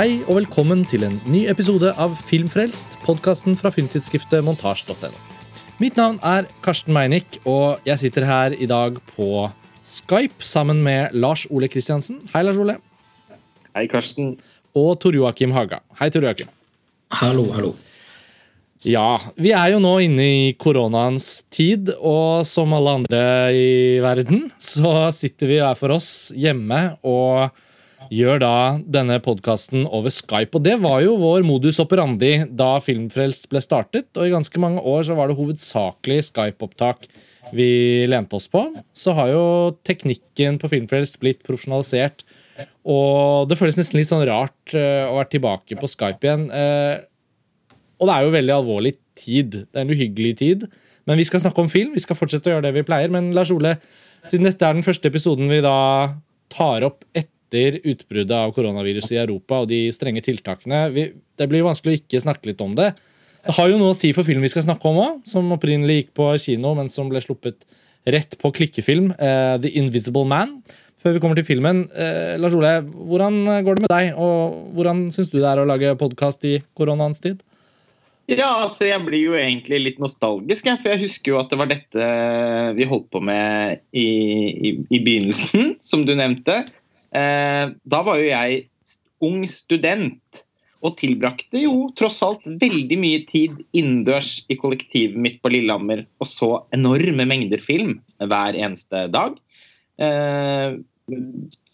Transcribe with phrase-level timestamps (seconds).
[0.00, 5.10] Hei og velkommen til en ny episode av Filmfrelst, podkasten fra filmtidsskriftet montasj.no.
[5.76, 9.44] Mitt navn er Karsten Meinick, og jeg sitter her i dag på
[9.84, 12.22] Skype sammen med Lars Ole Kristiansen.
[12.32, 12.78] Hei, Lars Ole.
[13.76, 14.38] Hei, Karsten.
[14.72, 15.82] Og Tor Joakim Haga.
[16.00, 16.48] Hei, Tor Joakim.
[17.20, 17.76] Hallo, hallo.
[18.80, 24.46] Ja, vi er jo nå inne i koronaens tid, og som alle andre i verden,
[24.56, 27.50] så sitter vi hver for oss hjemme og
[28.10, 28.54] gjør da
[28.90, 30.58] denne podkasten over Skype.
[30.58, 34.82] Og det var jo vår modus operandi da Filmfrelst ble startet, og i ganske mange
[34.82, 37.06] år så var det hovedsakelig Skype-opptak
[37.56, 37.70] vi
[38.10, 38.64] lente oss på.
[38.94, 39.44] Så har jo
[39.86, 42.26] teknikken på Filmfrelst blitt profesjonalisert,
[42.84, 46.50] og det føles nesten litt sånn rart uh, å være tilbake på Skype igjen.
[46.50, 47.00] Uh,
[48.00, 49.62] og det er jo veldig alvorlig tid.
[49.68, 50.64] Det er en uhyggelig tid.
[51.08, 51.92] Men vi skal snakke om film.
[51.96, 53.12] Vi skal fortsette å gjøre det vi pleier.
[53.12, 53.74] Men Lars Ole,
[54.24, 55.76] siden dette er den første episoden vi da
[56.52, 61.66] tar opp etter utbruddet av koronaviruset i Europa og de strenge tiltakene vi, Det blir
[61.66, 62.92] vanskelig å ikke snakke litt om det.
[63.44, 66.02] Det har jo noe å si for film vi skal snakke om òg, som opprinnelig
[66.02, 67.64] gikk på kino, men som ble sluppet
[68.04, 69.12] rett på klikkefilm.
[69.16, 70.60] Uh, The Invisible Man.
[71.00, 74.10] Før vi kommer til filmen, uh, Lars Ole, hvordan går det med deg?
[74.20, 77.40] Og hvordan syns du det er å lage podkast i koronaens tid?
[78.30, 81.58] Ja, altså jeg blir jo egentlig litt nostalgisk, jeg, for jeg husker jo at det
[81.58, 82.10] var dette
[82.76, 86.60] vi holdt på med i, i, i begynnelsen, som du nevnte.
[87.16, 88.62] Eh, da var jo jeg
[89.26, 90.44] ung student
[90.80, 96.28] og tilbrakte jo tross alt veldig mye tid innendørs i kollektivet mitt på Lillehammer og
[96.28, 99.36] så enorme mengder film hver eneste dag.
[100.00, 100.78] Eh,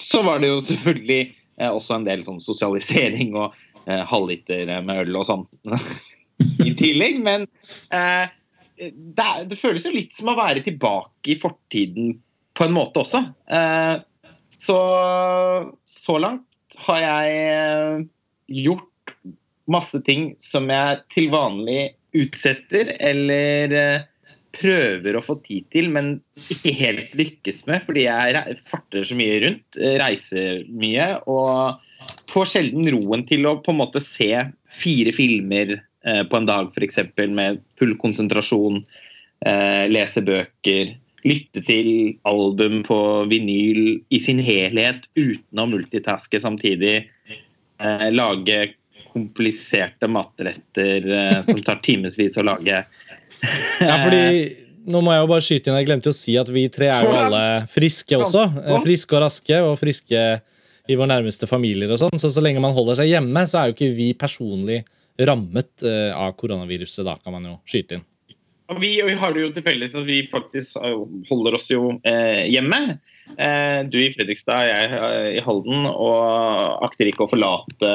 [0.03, 3.55] så var det jo selvfølgelig eh, også en del sånn sosialisering og
[3.87, 5.45] halvliter med øl og sånn.
[6.67, 7.21] i tillegg.
[7.23, 7.45] Men
[7.87, 12.17] det, føles jo litt som å være tilbake i fortiden
[12.59, 13.23] på en måte også.
[14.59, 14.77] Så
[15.89, 18.05] så langt har jeg eh,
[18.65, 19.15] gjort
[19.71, 24.05] masse ting som jeg til vanlig utsetter eller eh,
[24.57, 26.15] prøver å få tid til, men
[26.49, 31.77] ikke helt lykkes med fordi jeg farter så mye rundt, reiser mye og
[32.33, 34.31] får sjelden roen til å på en måte se
[34.73, 35.75] fire filmer
[36.07, 36.99] Eh, på en dag f.eks.
[37.29, 38.85] med full konsentrasjon,
[39.93, 41.89] lese bøker, lytte til
[42.29, 42.99] album på
[43.31, 47.09] vinyl i sin helhet uten å multitaske samtidig,
[47.81, 48.61] eh, lage
[49.13, 51.07] kompliserte matretter
[51.47, 52.83] som tar timevis å lage.
[53.81, 56.67] ja, fordi nå må jeg jo bare skyte inn, jeg glemte å si at vi
[56.73, 58.45] tre er jo alle friske også.
[58.85, 60.21] Friske og raske og friske
[60.87, 62.21] i vår nærmeste familier og sånn.
[62.21, 64.83] Så så lenge man holder seg hjemme, så er jo ikke vi personlig
[65.27, 68.05] rammet eh, av koronaviruset, da, kan man jo skyte inn.
[68.67, 70.79] Vi, vi har det jo til felles at vi faktisk
[71.29, 72.99] holder oss jo eh, hjemme.
[73.39, 77.93] Eh, du i Fredrikstad, jeg eh, i Halden, og akter ikke å forlate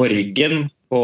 [0.00, 1.02] Borgen på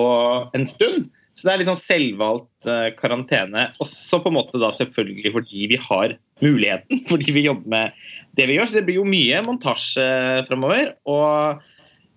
[0.56, 1.10] en stund.
[1.36, 3.68] Så det er litt sånn selvvalgt eh, karantene.
[3.80, 8.00] Også på en måte da selvfølgelig fordi vi har muligheten, fordi vi jobber med
[8.40, 8.70] det vi gjør.
[8.70, 10.08] Så det blir jo mye montasje
[10.48, 10.94] framover.
[11.08, 11.60] Og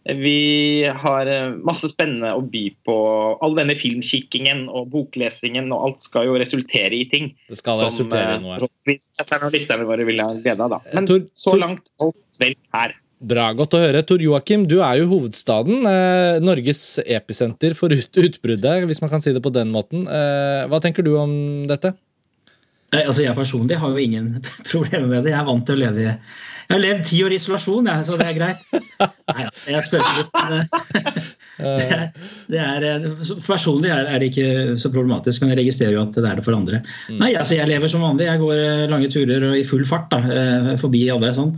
[0.03, 2.95] vi har eh, masse spennende å by på.
[3.43, 7.31] All denne filmkikkingen og boklesingen og alt skal jo resultere i ting.
[7.47, 8.59] Det skal som, resultere i noe.
[8.59, 10.75] Når lytterne våre vil ha glede av.
[10.75, 10.81] Da.
[10.97, 12.97] Men Tor, så langt alt vel her.
[13.23, 14.01] Bra, godt å høre.
[14.03, 15.85] Tor Joakim, du er jo hovedstaden.
[15.87, 20.03] Eh, Norges episenter for ut utbruddet, hvis man kan si det på den måten.
[20.03, 21.31] Eh, hva tenker du om
[21.69, 21.93] dette?
[23.01, 24.35] Altså Jeg personlig har jo ingen
[24.71, 25.33] problemer med det.
[25.33, 26.11] Jeg er vant til å leve i
[26.63, 28.61] jeg har levd ti år i isolasjon, jeg, så det er greit.
[29.29, 31.25] Nei, jeg spøker litt.
[31.59, 31.97] Det,
[32.49, 33.03] det er,
[33.45, 36.57] personlig er, det ikke så problematisk, men jeg registrerer jo at det er det for
[36.57, 36.79] andre.
[37.11, 37.19] Mm.
[37.19, 38.25] Nei, altså Jeg lever som vanlig.
[38.29, 41.33] Jeg går eh, lange turer og i full fart da, eh, forbi alle.
[41.35, 41.51] sånn.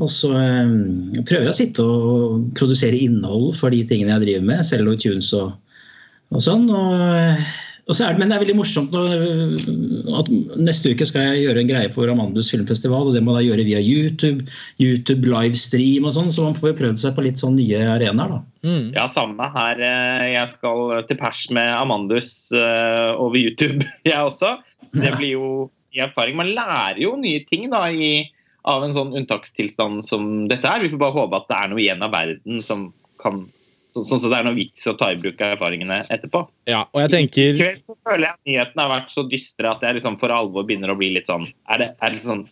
[0.00, 4.46] Og så um, prøver jeg å sitte og produsere innhold for de tingene jeg driver
[4.52, 4.62] med.
[4.68, 5.82] Selge og tunes og,
[6.30, 6.70] og sånn.
[6.70, 7.42] og
[7.90, 10.28] er det, men det er veldig morsomt at
[10.60, 13.10] neste uke skal jeg gjøre en greie for Amandus filmfestival.
[13.10, 14.46] og Det må jeg gjøre via YouTube,
[14.82, 18.36] YouTube livestream og sånn, så man får prøvd seg på litt sånn nye arenaer.
[18.36, 18.40] da.
[18.66, 18.86] Mm.
[18.94, 19.82] Ja, samme her.
[19.82, 24.58] Eh, jeg skal til pers med Amandus eh, over YouTube, jeg også.
[24.86, 25.48] Så det blir jo
[25.96, 26.38] i erfaring.
[26.38, 28.28] Man lærer jo nye ting da i,
[28.70, 30.84] av en sånn unntakstilstand som dette er.
[30.84, 32.90] Vi får bare håpe at det er noe igjen av verden som
[33.22, 33.44] kan
[33.90, 36.44] Sånn så, så, det er noe vits å ta i bruk erfaringene etterpå.
[36.70, 37.56] Ja, og jeg tenker...
[37.56, 40.34] I kveld så føler jeg at nyhetene har vært så dystre at jeg liksom for
[40.34, 42.44] alvor begynner å bli litt sånn Er det, er det, sånn,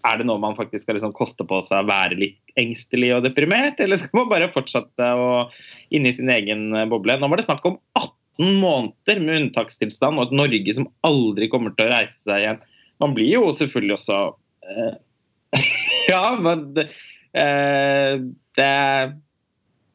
[0.00, 3.22] er det noe man faktisk skal liksom koste på seg å være litt engstelig og
[3.28, 5.30] deprimert, eller skal man bare fortsette å
[5.94, 7.16] inne i sin egen boble?
[7.20, 11.74] Nå var det snakk om 18 måneder med unntakstilstand og et Norge som aldri kommer
[11.76, 12.62] til å reise seg igjen.
[13.02, 14.20] Man blir jo selvfølgelig også
[14.68, 14.94] eh,
[16.12, 18.14] Ja, men eh,
[18.58, 18.72] det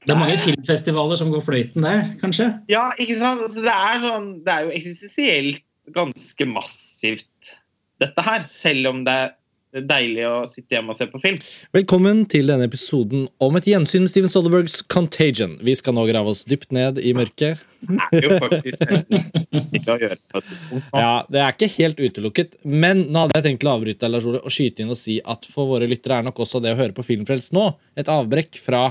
[0.07, 2.45] Det er mange filmfestivaler som går fløyten der, kanskje?
[2.71, 3.41] Ja, ikke sant?
[3.43, 5.65] Altså, det, er sånn, det er jo eksistensielt
[5.95, 7.57] ganske massivt,
[7.99, 8.45] dette her.
[8.51, 11.41] Selv om det er deilig å sitte hjemme og se på film.
[11.75, 15.57] Velkommen til denne episoden om et gjensyn med Steven Soderbergs Contagion.
[15.59, 17.65] Vi skal nå grave oss dypt ned i mørket.
[17.83, 20.87] Det er jo faktisk til å gjøre på et tidspunkt.
[20.95, 24.29] Ja, Det er ikke helt utelukket, men nå hadde jeg tenkt å avbryte deg, Lars
[24.31, 26.79] Ole, og skyte inn og si at for våre lyttere er nok også det å
[26.79, 28.87] høre på Filmfrelst nå et avbrekk fra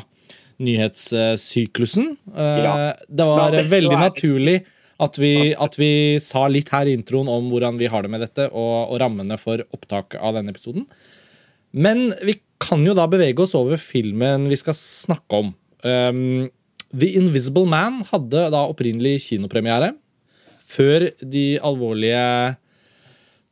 [0.63, 2.17] nyhetssyklusen.
[2.37, 2.95] Eh, Ja.
[3.09, 4.65] Det var veldig naturlig
[4.99, 8.23] at vi, at vi sa litt her i introen om hvordan vi har det med
[8.25, 10.87] dette, og, og rammene for opptak av denne episoden.
[11.77, 15.51] Men vi kan jo da bevege oss over filmen vi skal snakke om.
[15.85, 16.49] Um,
[16.97, 19.93] The Invisible Man hadde da opprinnelig kinopremiere.
[20.67, 22.57] Før de alvorlige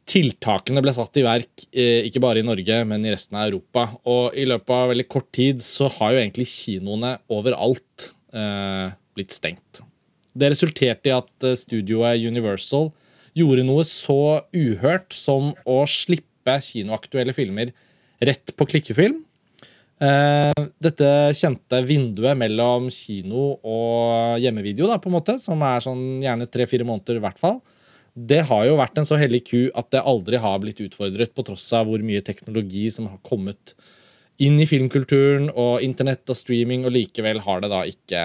[0.09, 3.87] tiltakene ble satt i verk, eh, ikke bare i Norge, men i resten av Europa.
[4.11, 9.35] Og i løpet av veldig kort tid så har jo egentlig kinoene overalt eh, blitt
[9.37, 9.83] stengt.
[10.35, 12.91] Det resulterte i at eh, studioet Universal
[13.35, 17.73] gjorde noe så uhørt som å slippe kinoaktuelle filmer
[18.25, 19.23] rett på klikkefilm.
[20.03, 21.09] Eh, dette
[21.39, 26.87] kjente vinduet mellom kino og hjemmevideo, da, på en måte, som er sånn gjerne tre-fire
[26.87, 27.61] måneder i hvert fall,
[28.15, 31.45] det har jo vært en så hellig ku at det aldri har blitt utfordret, på
[31.47, 33.75] tross av hvor mye teknologi som har kommet
[34.43, 38.23] inn i filmkulturen og internett og streaming, og likevel har det da ikke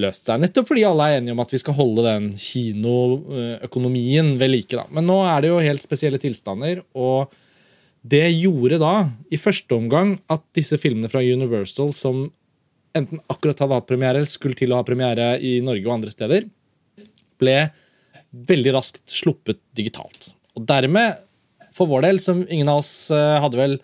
[0.00, 0.40] løst seg.
[0.42, 4.78] Nettopp fordi alle er enige om at vi skal holde den kinoøkonomien ved like.
[4.78, 4.86] da.
[4.94, 7.34] Men nå er det jo helt spesielle tilstander, og
[8.00, 8.94] det gjorde da
[9.30, 12.28] i første omgang at disse filmene fra Universal, som
[12.96, 16.14] enten akkurat hadde hatt premiere eller skulle til å ha premiere i Norge og andre
[16.14, 16.48] steder,
[17.40, 17.58] ble
[18.30, 20.30] veldig raskt sluppet digitalt.
[20.58, 21.18] Og dermed,
[21.74, 23.76] for vår del, som ingen av oss eh, hadde vel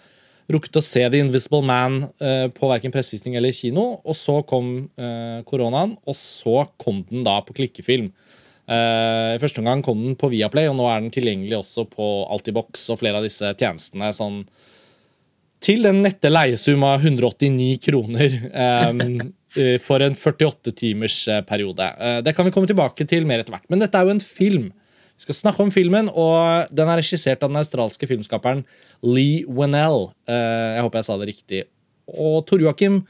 [0.52, 4.88] rukket å se The Invisible Man eh, på verken pressevisning eller kino, og så kom
[4.94, 8.10] eh, koronaen, og så kom den da på klikkefilm.
[8.66, 12.88] I første omgang kom den på Viaplay, og nå er den tilgjengelig også på Altibox
[12.90, 14.08] og flere av disse tjenestene.
[14.10, 14.40] sånn
[15.66, 18.90] til den nette leiesum av 189 kroner eh,
[19.82, 21.86] for en 48 timers eh, periode.
[21.98, 23.68] Eh, det kan vi komme tilbake til mer etter hvert.
[23.72, 24.66] Men dette er jo en film.
[25.16, 28.64] Vi skal snakke om filmen, og den er regissert av den australske filmskaperen
[29.02, 30.10] Lee Wennell.
[30.28, 31.62] Eh, jeg håper jeg sa det riktig.
[32.12, 33.00] Og Tor Joakim,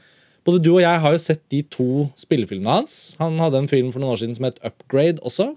[0.47, 2.93] både du og jeg har jo sett de to spillefilmene hans.
[3.19, 5.49] Han hadde en film for noen år siden som het Upgrade også.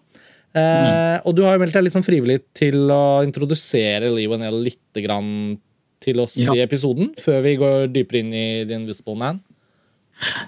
[0.58, 4.58] Eh, Og du har jo meldt deg litt sånn frivillig til å introdusere Lee Wennell
[4.66, 5.60] litt grann
[6.02, 6.54] til oss Ja.
[6.56, 9.38] i episoden, før vi går dypere inn i The Invisible Man.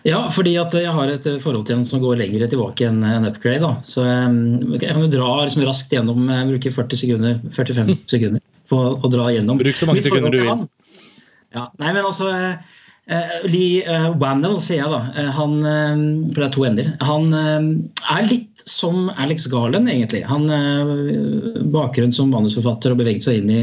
[0.05, 3.29] Ja, fordi at jeg har et forhold til en som går lenger tilbake enn en
[3.29, 3.63] upgrade.
[3.65, 3.73] Da.
[3.87, 8.43] Så um, jeg kan jo dra liksom raskt gjennom, jeg bruker 40 sekunder, 45 sekunder
[8.73, 9.61] på å dra gjennom.
[9.61, 10.65] Bruk så mange sekunder du vil.
[11.53, 12.77] Ja, nei, men altså eh,
[13.51, 15.01] Lee eh, Wannell, sier jeg da.
[15.19, 16.93] Eh, han, eh, for det er to ender.
[17.05, 17.69] Han eh,
[18.17, 20.23] er litt som Alex Garland, egentlig.
[20.29, 23.61] Han uh, bakgrunn som manusforfatter og beveget seg inn i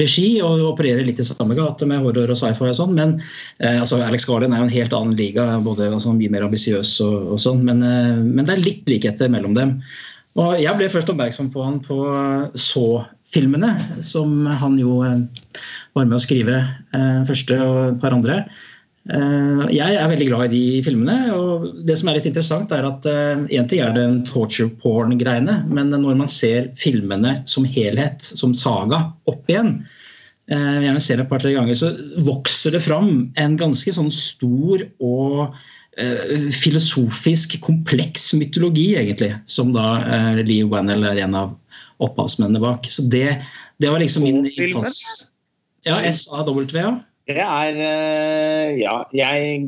[0.00, 2.94] regi og opererer litt i samme gate med horror og sci-fi og sånn.
[2.96, 3.16] Men
[3.58, 6.98] eh, altså, Alex Garland er jo en helt annen liga, både altså, mye mer ambisiøs
[7.06, 7.64] og, og sånn.
[7.66, 9.78] Men, eh, men det er litt likheter mellom dem.
[10.36, 11.98] Og jeg ble først oppmerksom på han på
[12.60, 13.72] Så-filmene,
[14.04, 15.22] som han jo eh,
[15.96, 18.42] var med å skrive eh, første og et par andre.
[19.06, 21.18] Eh, jeg er veldig glad i de filmene.
[21.34, 25.94] og Det som er litt interessant, er at én ting er den torture porn-greiene, men
[25.94, 29.78] når man ser filmene som helhet, som saga, opp igjen,
[30.50, 31.92] eh, gjerne ser det et par-tre ganger, så
[32.26, 35.54] vokser det fram en ganske sånn stor og
[35.98, 41.54] eh, filosofisk kompleks mytologi, egentlig, som da eh, Lee Wannell er en av
[42.02, 42.86] opphavsmennene bak.
[42.90, 43.40] Så det,
[43.82, 45.30] det var liksom min innfalls...
[45.86, 46.96] Ja, SAW, ja.
[47.26, 49.66] Det er eh, Ja, jeg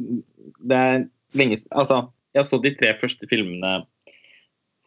[0.58, 1.06] Det er
[1.38, 3.80] lenge Altså, jeg så de tre første filmene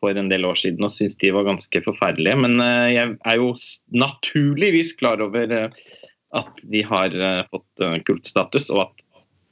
[0.01, 2.37] for en del år siden og syntes de var ganske forferdelige.
[2.41, 3.51] Men eh, jeg er jo
[3.93, 5.83] naturligvis klar over eh,
[6.31, 7.11] at de har
[7.51, 9.01] fått kultstatus, og at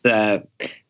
[0.07, 0.19] det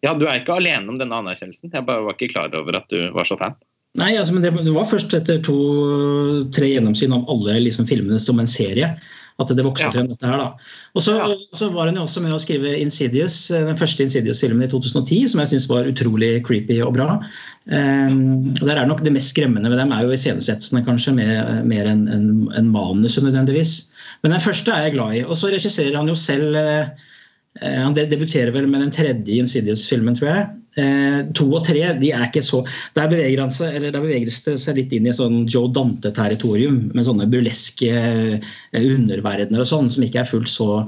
[0.06, 1.72] Ja, du er ikke alene om denne anerkjennelsen.
[1.74, 3.58] Jeg bare var ikke klar over at du var så fan.
[4.00, 8.40] Nei, altså, men det, det var først etter to-tre gjennomsyn av alle liksom, filmene som
[8.42, 8.94] en serie
[9.40, 9.92] at det vokste Ja.
[9.96, 10.36] frem dette her.
[10.36, 10.48] da.
[11.00, 11.36] Og så, Ja.
[11.56, 15.30] så var hun jo også med å skrive Insidious, eh, den første Insidious-filmen i 2010,
[15.32, 17.22] som jeg syns var utrolig creepy og bra.
[17.72, 21.86] Um, der er nok Det mest skremmende ved dem er jo iscenesettelsene, kanskje, mer, mer
[21.88, 23.88] enn en, en manuset nødvendigvis.
[24.24, 25.24] Men den første er jeg glad i.
[25.24, 26.92] Og så regisserer han jo selv
[27.62, 30.48] Eh, Han debuterer vel med den tredje Insidious-filmen, tror jeg.
[30.78, 32.60] Eh, to og tre de er ikke så
[32.94, 36.92] Der beveger han seg, eller der beveger det seg litt inn i sånn Joe Dante-territorium,
[36.94, 40.84] med sånne burleske eh, underverdener og sånn, som ikke er fullt så,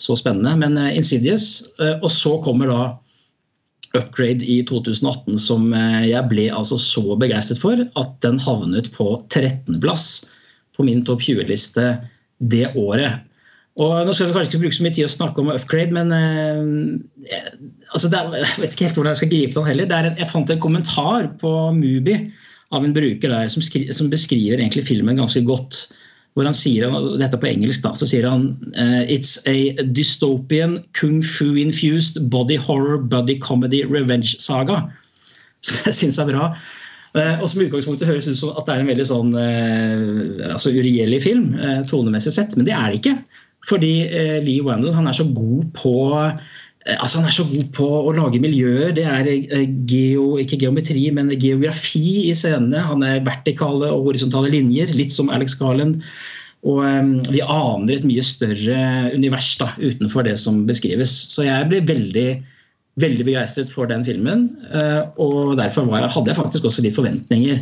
[0.00, 0.56] så spennende.
[0.62, 1.66] Men eh, Insidious,
[2.00, 2.80] og så kommer da
[3.96, 5.70] Upgrade i 2018 som
[6.04, 10.08] jeg ble altså så begeistret for at den havnet på 13.-plass
[10.76, 11.94] på min topp 20-liste
[12.52, 13.22] det året.
[13.76, 16.12] Og nå skal vi kanskje ikke bruke så mye tid å snakke om upgrade, men
[16.16, 17.42] eh,
[17.92, 19.92] altså er, jeg vet ikke helt hvordan jeg skal gripe den heller.
[19.98, 22.16] En, jeg fant en kommentar på Mubi
[22.74, 25.84] av en bruker der som, skri, som, beskriver egentlig filmen ganske godt.
[26.36, 31.22] Hvor han sier, dette på engelsk da, så sier han uh, It's a dystopian kung
[31.24, 34.82] fu-infused body horror buddy comedy revenge saga.
[35.66, 36.50] Som jeg syns er bra.
[37.16, 40.68] Uh, og som utgangspunktet høres ut som at det er en veldig sånn eh, altså
[40.74, 41.46] uregjerlig film,
[41.88, 43.14] tonemessig sett, men det er det ikke.
[43.66, 47.68] Fordi eh, Lee Wandel han er så god på eh, altså Han er så god
[47.74, 48.94] på å lage miljøer.
[48.96, 52.84] Det er eh, geo, ikke geometri, men geografi i scenene.
[52.92, 56.02] Han er vertikale og horisontale linjer, litt som Alex Garland.
[56.66, 58.78] Og um, vi aner et mye større
[59.14, 61.12] univers da, utenfor det som beskrives.
[61.30, 62.30] Så jeg ble veldig
[62.96, 64.46] veldig begeistret for den filmen.
[65.20, 67.58] Og derfor jeg, hadde jeg faktisk også litt forventninger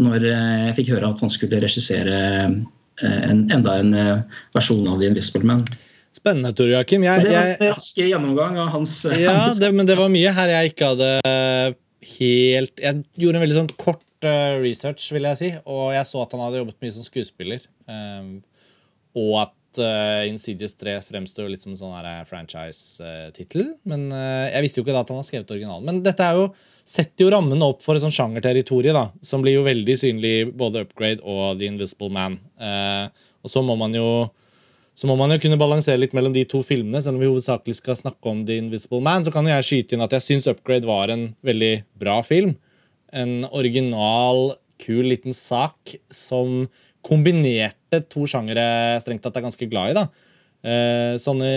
[0.00, 2.16] når jeg fikk høre at han skulle regissere
[3.06, 5.64] en, enda en eh, versjon av The Invisible Man.
[6.16, 7.04] Spennende, Tor Joakim.
[7.06, 10.72] Jeg, en rask gjennomgang av hans eh, Ja, det, men det var mye her jeg
[10.72, 11.10] ikke hadde
[12.08, 14.04] helt Jeg gjorde en veldig sånn kort
[14.58, 17.62] research, vil jeg si, og jeg så at han hadde jobbet mye som skuespiller.
[19.14, 23.64] Og at uh, Insidious 3 fremstår litt som en sånn franchise-tittel.
[23.88, 25.86] Men uh, jeg visste jo ikke da at han har skrevet originalen.
[25.88, 26.50] Men dette er jo
[26.88, 30.44] setter jo rammene opp for et sånt sjangerterritorium da, som blir jo veldig synlig i
[30.48, 32.38] både Upgrade og The Invisible Man.
[32.60, 33.08] Uh,
[33.44, 34.08] og så må man jo
[34.98, 36.98] så må man jo kunne balansere litt mellom de to filmene.
[37.04, 39.94] Selv om vi hovedsakelig skal snakke om The Invisible Man, så kan jo jeg skyte
[39.94, 42.56] inn at jeg syns Upgrade var en veldig bra film.
[43.14, 46.66] En original, kul liten sak som
[47.06, 47.77] kombinerte
[48.10, 49.98] to sjangere strengt tatt er ganske glad i.
[49.98, 50.04] da.
[50.58, 51.50] Eh, sånne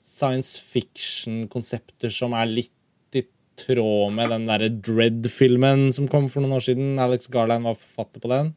[0.00, 3.22] science fiction-konsepter som er litt i
[3.60, 6.94] tråd med den derre Dread-filmen som kom for noen år siden.
[7.02, 8.54] Alex Garland var forfatter på den.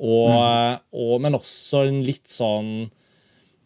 [0.00, 0.86] Og, mm.
[0.96, 2.90] og, men også en litt sånn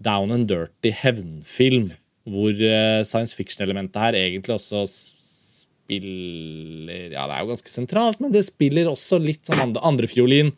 [0.04, 1.92] down and dirty hevnfilm.
[2.24, 8.32] Hvor uh, science fiction-elementet her egentlig også spiller Ja, det er jo ganske sentralt, men
[8.32, 10.48] det spiller også litt sånn andre, andrefiolin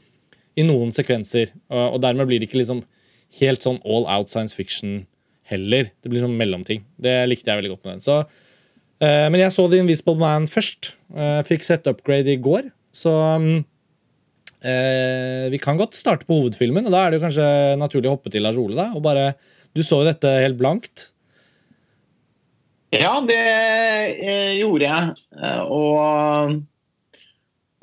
[0.56, 1.52] i noen sekvenser.
[1.68, 2.82] Og, og, dermed blir det ikke liksom
[3.40, 5.04] helt sånn all out science fiction
[5.50, 5.90] heller.
[6.02, 6.82] Det blir sånn mellomting.
[7.00, 8.04] Det likte jeg veldig godt med den.
[8.06, 10.94] Så uh, men jeg så The Invisible Man først.
[11.12, 12.70] Uh, fikk sett Upgrade i går.
[12.96, 13.64] Så um,
[14.66, 17.44] vi kan godt starte på hovedfilmen, og da er det jo kanskje
[17.78, 18.74] naturlig å hoppe til Lars Ole.
[18.74, 19.36] da, og bare,
[19.76, 21.12] Du så jo dette helt blankt.
[22.96, 23.36] Ja, det
[24.56, 25.12] gjorde jeg.
[25.68, 26.56] Og,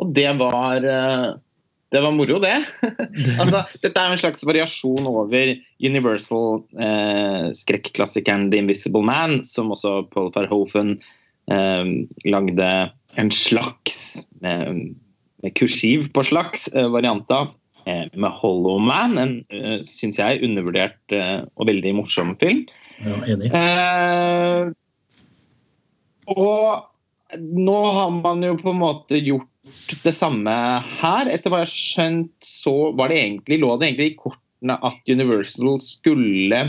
[0.02, 0.90] og det var
[1.94, 2.56] det var moro, det.
[3.42, 10.30] altså, dette er en slags variasjon over Universal-skrekkklassikeren eh, The Invisible Man, som også Paul
[10.34, 10.90] Verhoeven
[11.54, 11.86] eh,
[12.26, 14.60] lagde en slags, med,
[15.44, 17.48] med kursiv på slags, eh, variant av.
[17.86, 21.14] Eh, med Hollow Man, en eh, syns jeg undervurdert
[21.54, 22.66] og veldig morsom film.
[23.04, 23.52] Ja, enig.
[26.34, 26.58] Og
[27.38, 29.50] nå har man jo på en måte gjort
[30.04, 30.54] det samme
[31.00, 31.30] her.
[31.32, 35.12] Etter hva jeg har skjønt, så var det egentlig, lå det egentlig i kortene at
[35.12, 36.60] Universal skulle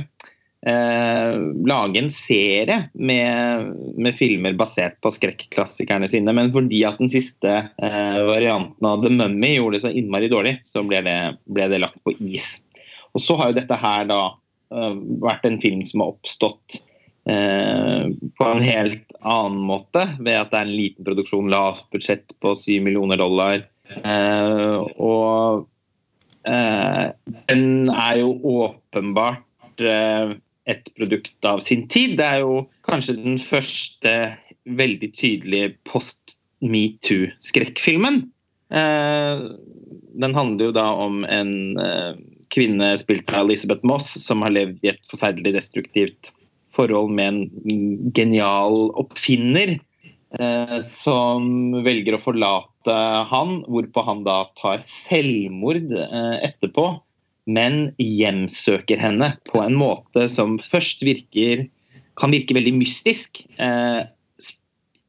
[0.66, 1.34] eh,
[1.70, 6.34] lage en serie med, med, filmer basert på skrekklassikerne sine.
[6.36, 10.58] Men fordi at den siste eh, varianten av The Mummy gjorde det så innmari dårlig,
[10.66, 11.18] så ble det,
[11.50, 12.56] ble det lagt på is.
[13.14, 14.22] Og så har jo dette her da
[14.74, 16.82] eh, vært en film som har oppstått
[17.25, 22.52] på en helt annen måte, ved at det er en liten produksjon, lavt budsjett på
[22.59, 23.64] 7 millioner dollar.
[23.85, 25.64] Eh, og
[26.49, 27.07] eh,
[27.49, 32.19] den er jo åpenbart et produkt av sin tid.
[32.21, 34.14] Det er jo kanskje den første
[34.64, 38.23] veldig tydelige post metoo-skrekkfilmen.
[38.71, 41.75] Den handler jo da om en
[42.54, 46.31] kvinne spilt av Elizabeth Moss som har levd i et forferdelig destruktivt
[46.76, 47.40] forhold med
[47.71, 49.76] en genial oppfinner
[50.38, 52.99] eh, som velger å forlate
[53.31, 56.88] han, hvorpå han da tar selvmord eh, etterpå,
[57.45, 61.66] men hjemsøker henne på en måte som først virker
[62.21, 63.43] kan virke veldig mystisk.
[63.59, 64.02] Eh,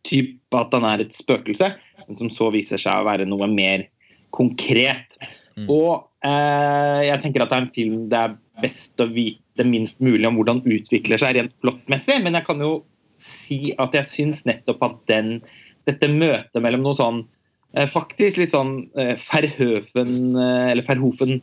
[0.05, 1.71] typ at han er et spøkelse,
[2.05, 3.87] men som så viser seg å være noe mer
[4.35, 5.17] konkret.
[5.55, 5.69] Mm.
[5.71, 10.01] Og eh, jeg tenker at det er en film det er best å vite minst
[10.03, 12.73] mulig om hvordan utvikler seg rent plottmessig, men jeg kan jo
[13.21, 15.37] si at jeg syns nettopp at den,
[15.87, 17.21] dette møtet mellom noe sånn
[17.77, 21.39] eh, faktisk litt sånn eh, Verhoeven, eh, eller Verhoeven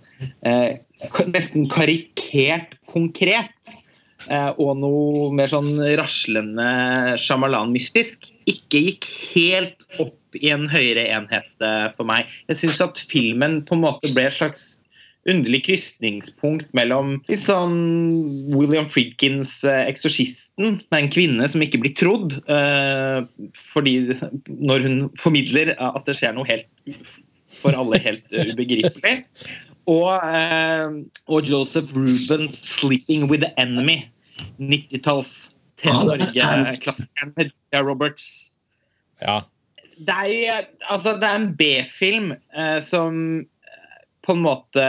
[1.32, 3.54] nesten karikert konkret,
[4.30, 8.28] og noe mer sånn raslende sjamalan-mystisk.
[8.46, 11.66] ikke gikk helt opp i en høyere enhet
[11.96, 12.30] for meg.
[12.46, 14.76] Jeg syns at filmen på en måte ble et slags
[15.30, 17.76] underlig krysningspunkt mellom sånn
[18.50, 23.22] William Friedkins eh, 'Eksorsisten', med en kvinne som ikke blir trodd eh,
[23.58, 23.94] fordi
[24.48, 26.66] når hun formidler at det skjer noe helt
[27.52, 29.22] for alle helt ubegripelig.
[29.90, 30.90] Og, eh,
[31.30, 34.08] og Joseph Rubens 'Sleeping with the Enemy'.
[34.58, 35.52] 90-talls
[35.84, 38.50] Norge-klassikeren med Roberts.
[39.22, 39.42] Ja.
[40.02, 40.14] Det
[40.48, 42.32] er, altså, det er en B-film
[42.82, 43.44] som
[44.22, 44.86] på en måte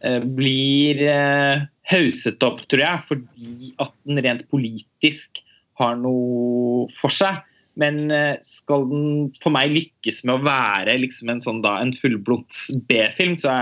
[0.00, 5.42] eh, blir eh, hauset opp, tror jeg, fordi at den rent politisk
[5.80, 7.40] har noe for seg.
[7.80, 11.94] Men eh, skal den for meg lykkes med å være liksom en, sånn, da, en
[11.96, 13.54] fullblods B-film, så,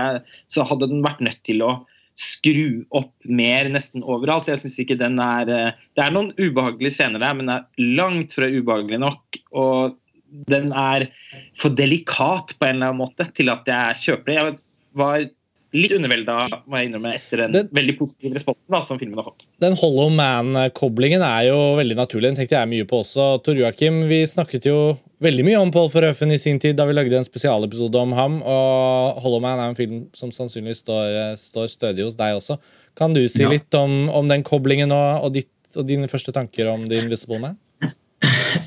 [0.51, 1.77] så, hadde den vært nødt til å
[2.19, 4.49] skru opp mer nesten overalt.
[4.51, 8.35] Jeg synes ikke den er Det er noen ubehagelige scener der, men det er langt
[8.35, 9.39] fra ubehagelig nok.
[9.55, 9.95] Og
[10.29, 11.09] den er
[11.57, 14.39] for delikat på en eller annen måte til at jeg kjøper det.
[14.39, 15.27] Jeg var
[15.75, 19.27] litt undervelda må jeg innrømme, etter den, den veldig positive responsen da, som filmen har
[19.27, 19.45] fått.
[19.61, 22.31] Den Hollow Man-koblingen er jo veldig naturlig.
[22.31, 23.27] Den tenkte jeg mye på også.
[23.45, 24.79] Tor Joakim, vi snakket jo
[25.23, 28.41] veldig mye om Paul Verhoeven i sin tid da vi lagde en spesialepisode om ham.
[28.41, 32.57] Og Hollow Man er en film som sannsynligvis står, står stødig hos deg også.
[32.97, 33.53] Kan du si ja.
[33.53, 37.41] litt om, om, den koblingen og, og, ditt, og, dine første tanker om The Invisible
[37.43, 37.59] Man?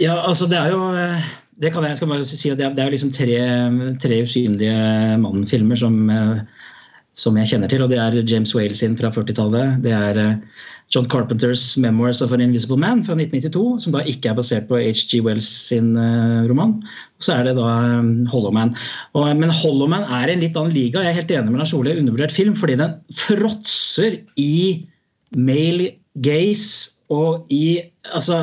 [0.00, 0.86] Ja, altså det er jo
[1.60, 3.38] det kan jeg, skal bare si det er, det er liksom tre,
[4.00, 6.68] tre usynlige mannfilmer som, eh,
[7.12, 7.84] som, jeg kjenner til.
[7.84, 9.82] og Det er James Whale sin fra 40-tallet.
[9.84, 14.32] Det er eh, John Carpenters 'Memoirs of an Invisible Man' fra 1992, som da ikke
[14.32, 15.22] er basert på H.G.
[15.24, 16.74] Wells sin uh, roman.
[17.16, 18.26] Og så er det da Hollowman.
[18.32, 18.74] Hollow Man.
[19.14, 21.00] Og, men Hollow Man er en litt annen liga.
[21.00, 24.84] Jeg er helt enig med Lars Ole, undervurdert film, fordi den fråtser i
[25.32, 28.38] male gaze og i altså,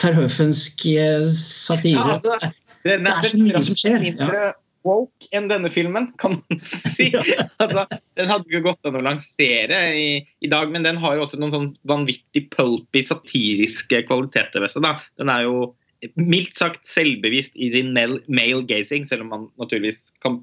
[0.00, 0.86] forhøfensk
[1.32, 1.98] satire.
[1.98, 2.38] Ja, altså,
[2.86, 4.06] det, det, er så mye som skjer.
[4.14, 4.52] Ja.
[4.86, 7.08] Woke enn denne filmen, kan man si.
[7.62, 7.86] altså,
[8.18, 10.06] den hadde jo gått an å lansere i,
[10.38, 14.86] i, dag, men den har jo også noen sånn vanvittig pulpy, satiriske kvaliteter ved seg.
[15.18, 15.72] Den er jo
[16.20, 20.38] mildt sagt selvbevisst i sin male gazing, selv om man naturligvis kan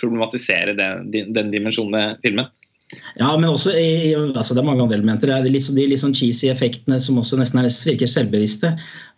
[0.00, 2.50] problematisere den, den dimensjonen ved filmen.
[3.18, 5.30] Ja, men også i, altså det er mange andre elementer.
[5.30, 8.72] Det er litt, de litt sånn cheesy effektene som også nesten er, virker selvbevisste.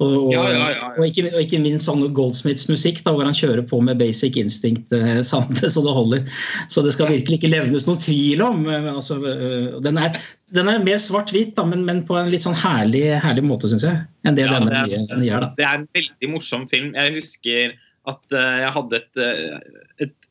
[0.05, 3.29] Og, og, ja, ja, ja, og, ikke, og ikke, minst sånn Goldsmiths musikk, da, hvor
[3.29, 6.27] han kjører på med basic instinct eh, så det holder.
[6.73, 8.67] Så det skal virkelig ikke levnes noen tvil om.
[8.69, 10.21] Eh, altså, eh, den, er,
[10.57, 14.05] den er mer svart-hvit, men, men, på en litt sånn herlig, herlig måte, syns jeg.
[14.29, 15.49] enn det denne er, nye, gjør.
[15.49, 15.53] da.
[15.59, 16.93] Det er en veldig morsom film.
[16.97, 19.25] Jeg husker at jeg hadde et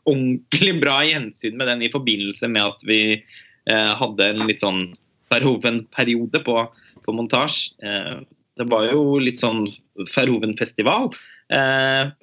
[0.05, 4.87] ordentlig bra gjensyn med den i forbindelse med at vi eh, hadde en litt sånn
[5.31, 6.59] Ferhoven-periode på,
[7.05, 7.73] på montasje.
[7.85, 8.19] Eh,
[8.55, 9.65] det var jo litt sånn
[10.13, 11.09] Ferhoven-festival.
[11.53, 12.13] Eh,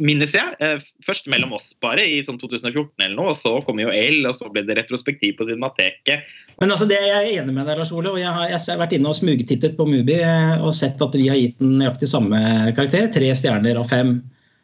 [0.00, 0.54] minnes jeg.
[0.64, 3.32] Eh, først mellom oss, bare, i sånn 2014 eller noe.
[3.34, 6.28] Og så kom jo L, og så ble det retrospektiv på Cinemateket.
[6.60, 8.14] Men altså, det Jeg er enig med deg, Lars Ole.
[8.14, 11.18] og Jeg har, jeg har vært inne og smugtittet på Mubi eh, og sett at
[11.18, 12.40] vi har gitt den nøyaktig samme
[12.76, 13.10] karakter.
[13.12, 14.16] Tre stjerner av fem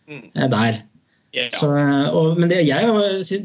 [0.08, 0.22] mm.
[0.34, 0.80] Eh, der.
[1.30, 1.50] Yeah.
[1.54, 1.68] Så,
[2.10, 2.86] og, men det, jeg,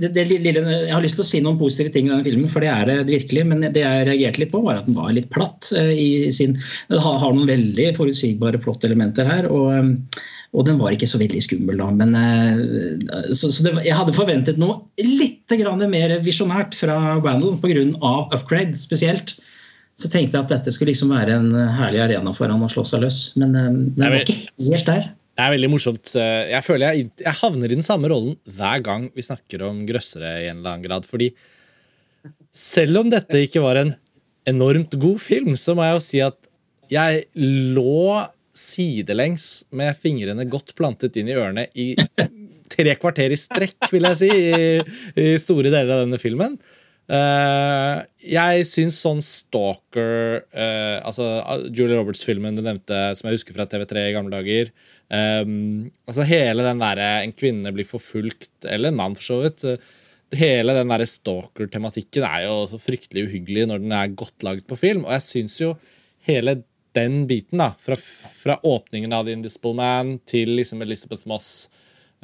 [0.01, 2.49] det, det, lille, jeg, har lyst til å si noen positive ting i denne filmen,
[2.49, 3.43] for det er det virkelig.
[3.45, 5.69] Men det jeg reagerte litt på, var at den var litt platt.
[5.69, 6.55] Uh, i sin,
[6.89, 9.49] Den har, har, noen veldig forutsigbare plottelementer her.
[9.53, 9.91] Og, um,
[10.55, 11.91] og, den var ikke så veldig skummel, da.
[11.93, 12.15] Men,
[13.35, 15.53] så, så, det, jeg hadde forventet noe litt
[15.85, 17.83] mer visjonært fra Randall pga.
[18.33, 19.35] upgrade spesielt.
[19.99, 22.81] Så tenkte jeg at dette skulle liksom være en herlig arena for han å slå
[22.87, 23.19] seg løs.
[23.37, 23.67] Men det
[23.99, 24.39] den var ikke
[24.71, 25.05] helt der.
[25.35, 26.13] Det er veldig morsomt.
[26.15, 29.83] Eh, jeg føler jeg, jeg, havner i den samme rollen hver gang vi snakker om
[29.87, 31.07] grøssere i en eller annen grad.
[31.09, 31.31] Fordi
[32.55, 33.91] selv om dette ikke var en
[34.47, 36.39] enormt god film, så må jeg jo si at
[36.91, 37.25] jeg
[37.75, 38.21] lå
[38.55, 41.91] sidelengs med fingrene godt plantet inn i ørene i
[42.71, 44.79] tre kvarter i strekk, vil jeg si, i,
[45.19, 46.55] i store deler av denne filmen.
[47.05, 51.27] Uh, jeg syns sånn Stalker uh, Altså
[51.69, 54.71] Julie Roberts-filmen du nevnte, som jeg husker fra TV3 i gamle dager.
[55.13, 59.67] Um, altså Hele den derre en kvinne blir forfulgt, eller en mann for så vidt.
[60.35, 64.79] Hele den derre stalker-tematikken er jo så fryktelig uhyggelig når den er godt laget på
[64.79, 65.05] film.
[65.05, 65.75] Og jeg syns jo
[66.25, 66.63] hele
[66.95, 71.67] den biten, da, fra, fra åpningen av The Indisable Man til liksom Elizabeth Moss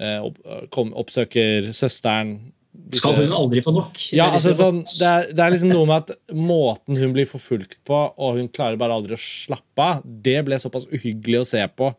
[0.02, 0.26] uh,
[0.72, 2.40] oppsøker søsteren
[2.88, 3.02] disse...
[3.02, 4.00] Skal hun aldri få nok?
[4.16, 7.80] Ja, altså, sånn, det, er, det, er, liksom noe med at måten hun blir forfulgt
[7.88, 11.66] på, og hun klarer bare aldri å slappe av, det ble såpass uhyggelig å se
[11.76, 11.92] på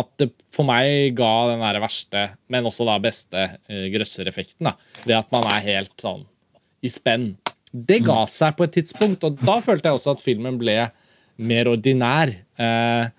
[0.00, 4.70] at det for meg ga den der verste, men også da beste uh, grøssereffekten.
[4.70, 4.74] da,
[5.04, 6.24] Ved at man er helt sånn
[6.80, 7.34] i spenn.
[7.70, 10.78] Det ga seg på et tidspunkt, og da følte jeg også at filmen ble
[11.40, 12.32] mer ordinær.
[12.60, 13.10] Uh,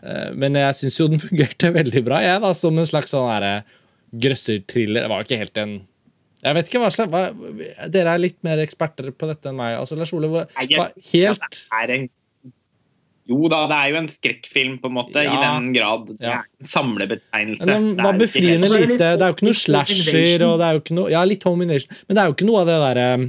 [0.00, 3.62] uh, men jeg syns jo den fungerte veldig bra, jeg, da, som en slags sånn
[4.10, 5.04] grøsserthriller.
[5.04, 5.78] Det var jo ikke helt en
[6.40, 7.26] jeg vet ikke hva slags hva,
[7.92, 9.76] Dere er litt mer eksperter på dette enn meg.
[9.80, 11.58] Altså, Lars Ole, hva, hva, helt
[11.92, 12.06] en,
[13.28, 16.08] Jo da, det er jo en skrekkfilm, på en måte, ja, i den grad.
[16.16, 17.68] Det er en samlebetegnelse.
[17.68, 18.96] Men det var befriende lite.
[19.04, 21.68] Det er jo ikke noe slasher og det er jo ikke noe Ja, litt Home
[21.68, 23.28] Invasion, men det er jo ikke noe av det derre eh,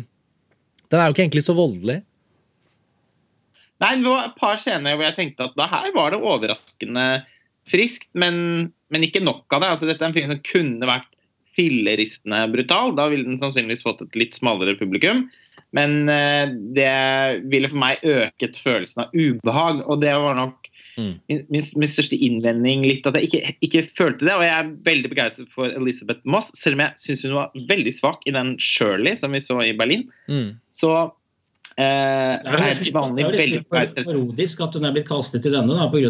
[0.88, 2.00] Den er jo ikke egentlig så voldelig.
[3.82, 7.06] Nei, det var et par scener hvor jeg tenkte at da her var det overraskende
[7.71, 9.71] friskt, men, men ikke nok av det.
[9.76, 11.11] Altså, dette er en film som kunne vært
[11.58, 12.96] filleristende brutal.
[12.98, 15.26] Da ville den sannsynligvis fått et litt smalere publikum.
[15.76, 16.92] Men eh, det
[17.52, 21.14] ville for meg øket følelsen av ubehag, og det var nok mm.
[21.32, 22.84] min, min, største innvending.
[22.88, 24.36] litt At jeg ikke, ikke, følte det.
[24.36, 27.96] Og jeg er veldig begeistret for Elisabeth Moss, selv om jeg syns hun var veldig
[27.96, 30.08] svak i den Shirley som vi så i Berlin.
[30.28, 30.54] Mm.
[30.76, 30.94] Så
[31.80, 36.10] Eh, det er jo vanlig, litt parodisk at hun er blitt kastet til denne pga.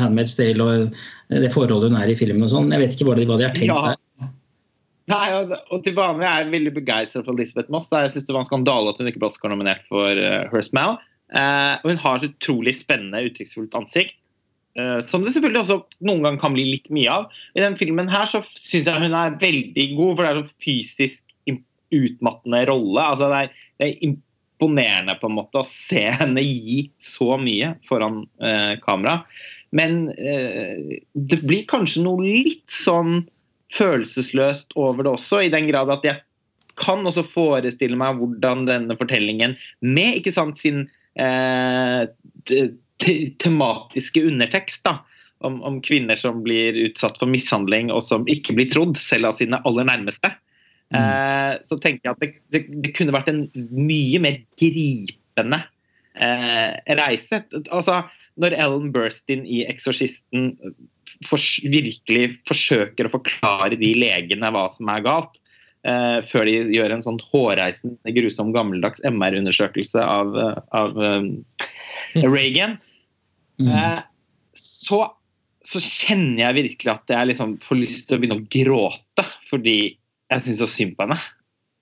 [0.00, 0.96] Handmaid's Tale og
[1.30, 2.42] det forholdet hun er i filmen.
[2.42, 2.72] og sånn.
[2.74, 3.92] Jeg vet ikke hva de, hva de har tenkt ja.
[3.92, 4.02] der.
[5.10, 7.86] Nei, og, og til vanlig er jeg veldig begeistret for Elisabeth Moss.
[7.94, 10.96] Jeg synes det var en skandale at hun ikke ble Oscar-nominert for uh, Her Smell.
[11.30, 14.16] Uh, hun har så utrolig spennende, uttrykksfullt ansikt.
[14.76, 17.28] Uh, som det selvfølgelig også noen ganger kan bli litt mye av.
[17.54, 20.54] I den filmen her så syns jeg hun er veldig god, for det er en
[20.66, 21.22] fysisk
[21.94, 23.02] utmattende rolle.
[23.06, 27.76] Altså, det, er, det er imponerende på en måte å se henne gi så mye
[27.86, 29.20] foran uh, kamera.
[29.76, 33.24] Men det blir kanskje noe litt sånn
[33.76, 36.22] følelsesløst over det også, i den grad at jeg
[36.80, 40.84] kan også forestille meg hvordan denne fortellingen, med ikke sant, sin
[41.20, 42.04] eh,
[43.42, 44.98] tematiske undertekst da,
[45.44, 49.38] om, om, kvinner som blir utsatt for mishandling og som ikke blir trodd, selv av
[49.38, 50.32] sine aller nærmeste,
[50.92, 51.00] mm.
[51.00, 55.62] eh, så tenker jeg at det, det, det, kunne vært en mye mer gripende
[56.16, 57.42] eh, reise.
[57.68, 58.02] Altså,
[58.40, 60.52] når Ellen Burstyn i 'Eksorsisten'
[61.24, 61.40] for,
[61.72, 65.38] virkelig forsøker å forklare de legene hva som er galt,
[65.86, 70.34] eh, før de gjør en sånn hårreisende, grusom, gammeldags MR-undersøkelse av,
[70.76, 71.30] av um,
[72.16, 72.76] Reagan,
[73.64, 74.00] uh,
[74.56, 75.02] så,
[75.64, 79.78] så, kjenner jeg virkelig at jeg liksom får lyst til å begynne å gråte fordi
[80.32, 81.18] jeg syns så synd på henne.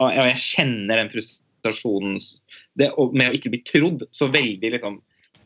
[0.02, 2.18] Og, og jeg kjenner den frustrasjonen
[2.78, 4.98] det, med å ikke bli trodd så veldig liksom,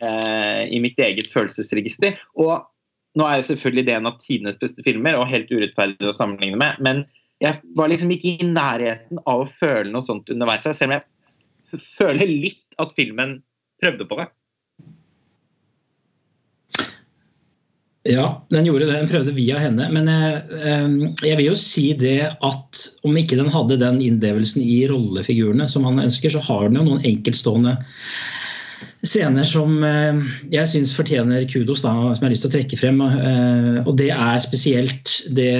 [0.03, 2.18] eh, i mitt eget følelsesregister.
[2.40, 2.57] Og
[3.18, 6.61] nå er jo selvfølgelig det en av tidenes beste filmer, og helt urettferdig å sammenligne
[6.61, 7.04] med, men
[7.42, 10.66] jeg var liksom ikke i nærheten av å føle noe sånt underveis.
[10.66, 13.38] Selv om jeg føler litt at filmen
[13.83, 14.26] prøvde på det.
[18.09, 18.96] Ja, den gjorde det.
[18.96, 19.88] Den prøvde via henne.
[19.92, 20.87] Men jeg, eh,
[21.26, 25.87] jeg, vil jo si det at om ikke den hadde den innlevelsen i rollefigurene som
[25.87, 27.76] han ønsker, så har den jo noen enkeltstående
[29.07, 30.19] scener som eh,
[30.53, 32.99] jeg syns fortjener kudos, da, som jeg har lyst til å trekke frem.
[33.05, 35.53] Eh, og det er spesielt det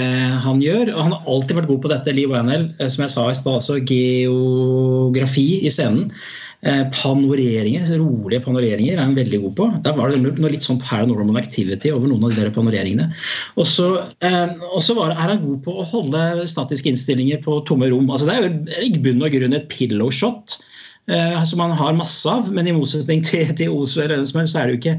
[0.45, 0.93] han gjør.
[0.95, 3.39] og Han har alltid vært god på dette, Lee Wanell, eh, som jeg sa i
[3.39, 3.61] stad.
[3.61, 6.13] Altså geografi i scenen.
[6.59, 9.67] Panoreringer, rolige panoreringer er han veldig god på.
[9.85, 13.07] Der var det noe litt sånn paranormal activity over noen av de der panoreringene.
[13.55, 13.93] Og så
[14.27, 18.11] er han god på å holde statiske innstillinger på tomme rom.
[18.11, 20.59] Altså, det er jo i bunn og grunn et pillow shot
[21.09, 22.51] eh, som man har masse av.
[22.53, 24.95] Men i motsetning til, til Ozo eller Ensmel, så er det jo ikke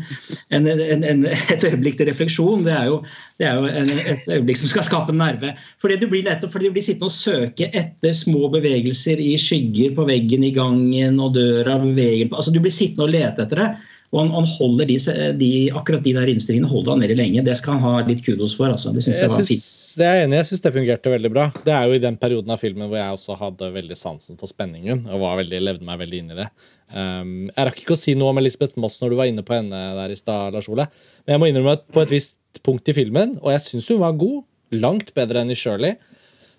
[0.55, 2.65] en, en, en, et øyeblikk til refleksjon.
[2.67, 2.99] Det er jo,
[3.39, 5.53] det er jo et øyeblikk som skal skape en nerve.
[5.81, 9.95] Fordi du blir nettopp fordi du blir sittende og søke etter små bevegelser i skygger
[9.97, 13.69] på veggen i gangen og døra beveger altså Du blir sittende og lete etter det.
[14.09, 14.95] Og han, han holder de,
[15.37, 17.43] de, akkurat de der innstillingene holder han veldig lenge.
[17.45, 18.71] Det skal han ha litt kudos for.
[18.73, 18.89] Altså.
[18.95, 19.67] Det synes jeg, jeg var fint.
[19.99, 20.39] Det er enig.
[20.39, 21.45] Jeg syns det fungerte veldig bra.
[21.65, 24.49] Det er jo i den perioden av filmen hvor jeg også hadde veldig sansen for
[24.49, 25.03] spenningen.
[25.11, 26.47] og var veldig, levde meg veldig inn i det.
[26.89, 29.53] Um, jeg rakk ikke å si noe om Elisabeth Moss når du var inne på
[29.59, 30.89] henne der i stad, Lars Ole.
[31.27, 34.01] Men jeg må innrømme at på et visst punkt i filmen, og jeg syns hun
[34.01, 34.41] var god,
[34.73, 35.97] langt bedre enn i Shirley,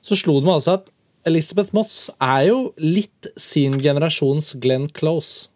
[0.02, 0.90] så slo det meg altså at
[1.26, 5.50] Elisabeth Moss er jo litt sin generasjons Glenn Close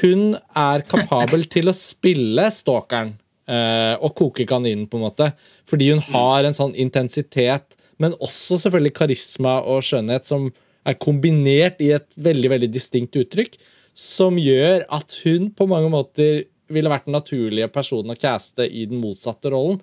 [0.00, 3.14] hun er kapabel til å spille stalkeren
[3.50, 5.30] eh, og koke kaninen, på en måte.
[5.68, 10.48] Fordi hun har en sånn intensitet, men også selvfølgelig karisma og skjønnhet som
[10.88, 13.58] er kombinert i et veldig veldig distinkt uttrykk,
[13.94, 18.86] som gjør at hun på mange måter ville vært den naturlige personen å caste i
[18.88, 19.82] den motsatte rollen.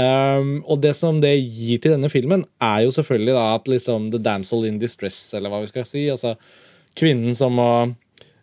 [0.00, 4.08] Um, og det som det gir til denne filmen, er jo selvfølgelig da at liksom
[4.14, 6.06] the damsel in distress, eller hva vi skal si.
[6.12, 6.36] altså
[6.98, 7.70] Kvinnen som må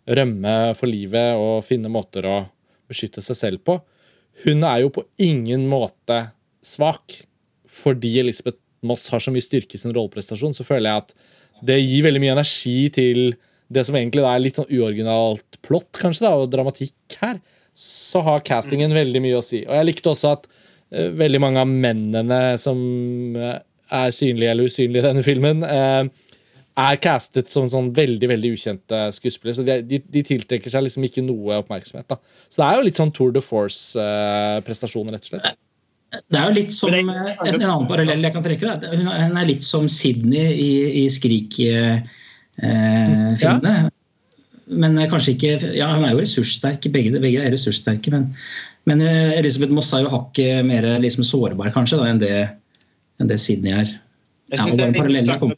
[0.08, 2.38] rømme for livet og finne måter å
[2.88, 3.78] beskytte seg selv på.
[4.44, 6.28] Hun er jo på ingen måte
[6.64, 7.20] svak.
[7.68, 11.14] Fordi Elisabeth Moss har så mye styrke i sin rolleprestasjon, så føler jeg at
[11.68, 13.32] det gir veldig mye energi til
[13.68, 17.40] det som egentlig er litt sånn uoriginalt plott kanskje da, og dramatikk her,
[17.78, 19.64] så har castingen veldig mye å si.
[19.66, 22.78] Og jeg likte også at uh, veldig mange av mennene som
[23.36, 23.58] uh,
[23.98, 26.06] er synlige eller usynlige i denne filmen, uh,
[26.78, 29.56] er castet som sånn veldig veldig ukjente skuespillere.
[29.58, 32.06] Så de, de, de, tiltrekker seg liksom ikke noe oppmerksomhet.
[32.10, 32.18] da.
[32.46, 35.58] Så det er jo litt sånn Tour de Force-prestasjoner, rett og slett.
[36.08, 38.76] Det er jo litt som en, en annen parallell jeg kan trekke.
[38.80, 38.92] Da.
[38.94, 42.02] Hun er litt som Sydney i, i Skrik-filmene.
[42.62, 43.88] Eh, ja.
[44.68, 46.84] Men kanskje ikke Ja, hun er jo ressurssterk.
[46.92, 48.12] Begge, begge er ressurssterke.
[48.14, 48.30] Men,
[48.88, 52.34] men Elisabeth Moss er jo hakket mer liksom, sårbar kanskje da, enn, det,
[53.20, 53.94] enn det Sydney er.
[54.52, 55.52] Ja, og bare parallell jeg kom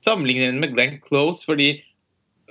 [0.00, 1.74] på sammenligne henne med Glenn Close, fordi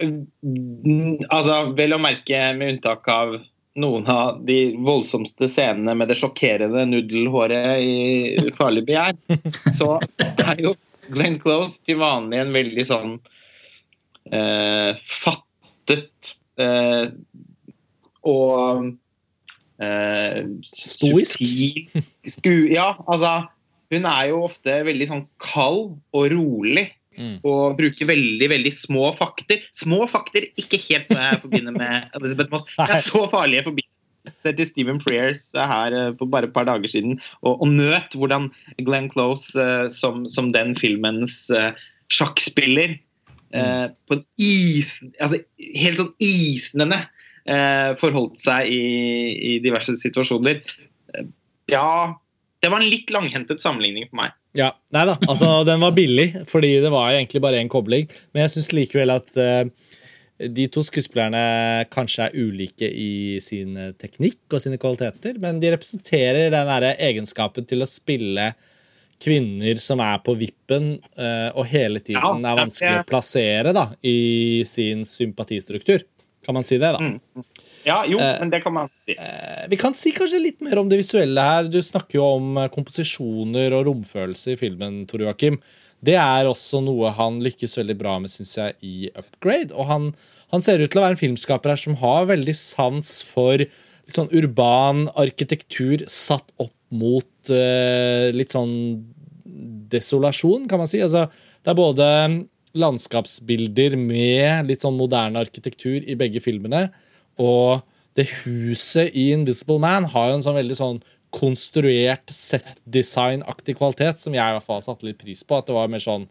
[0.01, 3.39] mm, altså, Vel å merke med unntak av
[3.79, 9.17] noen av de voldsomste scenene med det sjokkerende nudelhåret i Farlig begjær,
[9.79, 9.97] så
[10.43, 10.75] er jo
[11.09, 13.13] Glenn Close til vanlig en veldig sånn
[14.29, 17.09] eh, fattet eh,
[18.29, 18.91] og
[19.81, 21.41] eh, Stoisk?
[22.27, 23.47] Sku, ja, altså
[23.89, 26.89] Hun er jo ofte veldig sånn kald og rolig.
[27.19, 27.35] Mm.
[27.43, 29.63] Og bruker veldig veldig små fakter.
[29.75, 32.67] Små fakter, ikke helt noe jeg forbinder med Elizabeth Moss.
[32.77, 37.19] Det er så farlige forbindelser til Stephen Frears her på bare et par dager siden,
[37.41, 38.49] og, og nøt hvordan
[38.87, 41.45] Glenn Close uh, som, som, den filmens
[42.13, 42.97] sjakkspiller
[43.49, 43.95] Mm.
[44.05, 44.99] på en is...
[45.17, 46.99] Altså helt sånn isnende
[47.97, 48.83] forholdt seg i,
[49.41, 50.59] i diverse situasjoner.
[51.73, 52.13] ja,
[52.59, 54.35] det var en litt langhentet sammenligning for meg.
[54.57, 58.09] Ja, nei da, altså Den var billig, fordi det var egentlig bare én kobling.
[58.33, 59.69] Men jeg syns likevel at uh,
[60.39, 65.73] de to skuespillerne kanskje er ulike i sin eh, teknikk og sine kvaliteter, men de
[65.73, 68.53] representerer den der egenskapen til å spille
[69.19, 74.63] kvinner som er på vippen uh, og hele tiden er vanskelig å plassere da, i
[74.67, 76.07] sin sympatistruktur.
[76.45, 76.99] Kan man si det, da?
[77.03, 77.43] Mm.
[77.83, 79.15] Ja, jo, eh, men det kan man si.
[79.15, 81.67] Eh, vi kan si kanskje litt mer om det visuelle her.
[81.71, 85.59] Du snakker jo om eh, komposisjoner og romfølelse i filmen, Tor Joakim.
[86.05, 89.75] Det er også noe han lykkes veldig bra med, syns jeg, i Upgrade.
[89.75, 90.09] Og han,
[90.53, 94.15] han, ser ut til å være en filmskaper her som har veldig sans for litt
[94.15, 98.71] sånn urban arkitektur satt opp mot uh, litt sånn
[99.91, 101.03] desolasjon, kan man si.
[101.05, 101.27] Altså,
[101.61, 102.07] det er både
[102.77, 106.87] landskapsbilder med litt sånn moderne arkitektur i begge filmene.
[107.41, 107.81] Og
[108.17, 111.01] det huset i Invisible Man har jo en sånn veldig sånn
[111.33, 115.57] konstruert set-design-aktig kvalitet, som jeg i hvert fall satte litt pris på.
[115.57, 116.25] at Det var mer sånn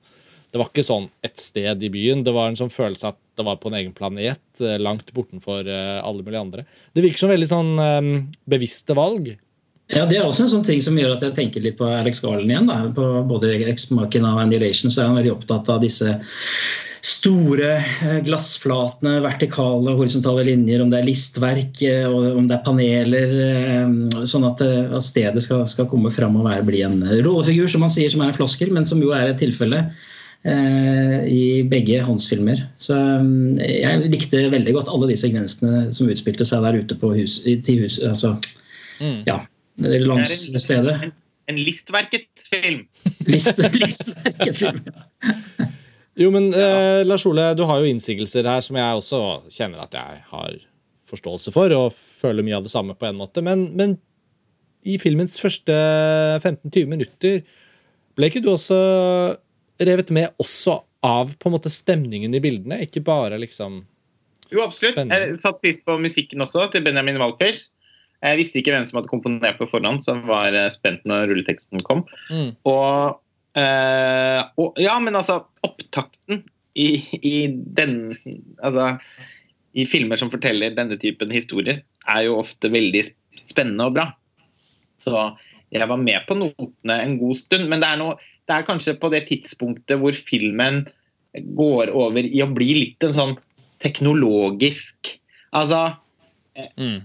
[0.48, 2.22] det var ikke sånn et sted i byen.
[2.24, 5.68] Det var en sånn følelse at det var på en egen planet, eh, langt bortenfor
[5.68, 6.64] eh, alle mulige andre.
[6.96, 8.08] Det virker som veldig sånn um,
[8.48, 9.28] bevisste valg.
[9.88, 12.20] Ja, Det er også en sånn ting som gjør at jeg tenker litt på Alex
[12.20, 12.68] Garland igjen.
[12.68, 12.82] Da.
[12.92, 16.18] På både X-Machina og Annihilation så er han veldig opptatt av disse
[17.04, 22.64] store eh, glassflatene, vertikale og horisontale linjer, om det er listverk, eh, om det er
[22.66, 23.34] paneler.
[23.46, 27.84] Eh, sånn at, at stedet skal, skal, komme fram og være, bli en rollefigur, som
[27.86, 29.86] man sier, som er en floskel, men som jo er et tilfelle
[30.46, 32.60] i begge hans filmer.
[32.78, 32.94] Så
[33.58, 37.82] jeg likte veldig godt alle de sekvensene som utspilte seg der ute på hus, til
[37.82, 38.36] hus, altså,
[39.02, 39.24] mm.
[39.26, 39.40] ja,
[39.78, 41.02] landsstedet.
[41.08, 41.12] En,
[41.52, 42.86] en listverket film.
[43.26, 44.80] List, listverket film.
[46.18, 49.22] Jo, men eh, Lars Ole, du har jo innsigelser her som jeg også
[49.54, 50.58] kjenner at jeg har
[51.08, 53.44] forståelse for, og føler mye av det samme på en måte.
[53.44, 53.94] Men, men
[54.82, 55.74] i filmens første
[56.42, 57.40] 15-20 minutter
[58.18, 58.78] ble ikke du også
[59.78, 62.80] revet med også av på en måte stemningen i bildene?
[62.82, 63.84] Ikke bare liksom
[64.50, 64.96] Jo, absolutt.
[64.96, 65.20] Spennende.
[65.22, 67.68] Jeg satte pris på musikken også, til Benjamin Walkers.
[68.24, 72.04] Jeg visste ikke hvem som hadde komponert på forhånd, så var spent når rulleteksten kom.
[72.32, 72.50] Mm.
[72.66, 73.20] Og
[73.58, 76.42] eh, og, ja, men altså Opptakten
[76.78, 76.88] i,
[77.22, 78.16] i den
[78.58, 78.96] Altså
[79.78, 83.02] i filmer som forteller denne typen historier, er jo ofte veldig
[83.46, 84.06] spennende og bra.
[84.98, 85.12] Så
[85.74, 87.68] jeg var med på notene en god stund.
[87.70, 88.16] Men det er, noe,
[88.48, 90.86] det er kanskje på det tidspunktet hvor filmen
[91.58, 93.36] går over i å bli litt en sånn
[93.84, 95.18] teknologisk
[95.56, 95.78] Altså
[96.58, 96.98] eh, mm.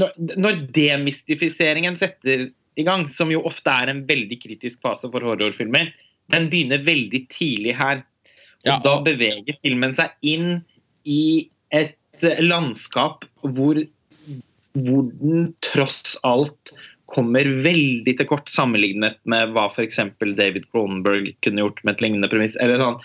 [0.00, 5.24] Når, når demystifiseringen setter i gang, som jo ofte er en veldig kritisk fase for
[5.26, 5.90] horrorfilmer.
[6.32, 8.04] Den begynner veldig tidlig her.
[8.66, 8.78] Og ja.
[8.84, 10.60] da beveger filmen seg inn
[11.08, 11.96] i et
[12.44, 13.24] landskap
[13.56, 13.80] hvor,
[14.76, 16.72] hvor den tross alt
[17.10, 19.98] kommer veldig til kort sammenlignet med hva f.eks.
[20.38, 22.58] David Cronenberg kunne gjort med et lignende premiss.
[22.62, 23.00] eller sånn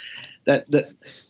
[0.46, 0.82] det, det,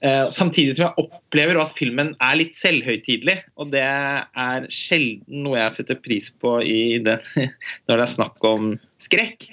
[0.06, 3.38] uh, samtidig som jeg opplever at filmen er litt selvhøytidelig.
[3.62, 7.20] Og det er sjelden noe jeg setter pris på i det,
[7.88, 9.48] når det er snakk om skrekk.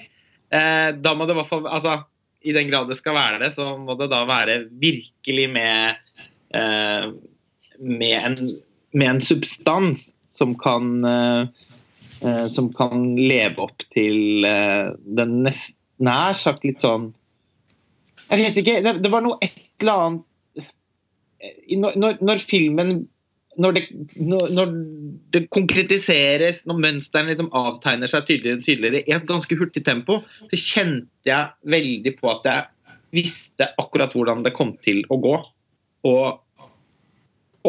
[0.52, 2.02] Uh, da må det i hvert fall altså,
[2.44, 6.02] I den grad det skal være det, så må det da være virkelig med
[6.58, 7.12] uh,
[7.78, 8.36] med, en,
[8.98, 11.04] med en substans som kan
[12.54, 17.08] Som kan leve opp til den nest, nær sagt litt sånn
[18.32, 18.78] Jeg vet ikke.
[18.84, 20.68] Det, det var noe et eller annet
[21.42, 23.02] eh, når, når, når filmen
[23.60, 23.82] når det,
[24.16, 24.70] når,
[25.34, 30.22] det, konkretiseres, når mønstrene liksom avtegner seg tydeligere og tydeligere i et ganske hurtig tempo,
[30.48, 35.34] så kjente jeg veldig på at jeg visste akkurat hvordan det kom til å gå.
[36.08, 36.70] Og,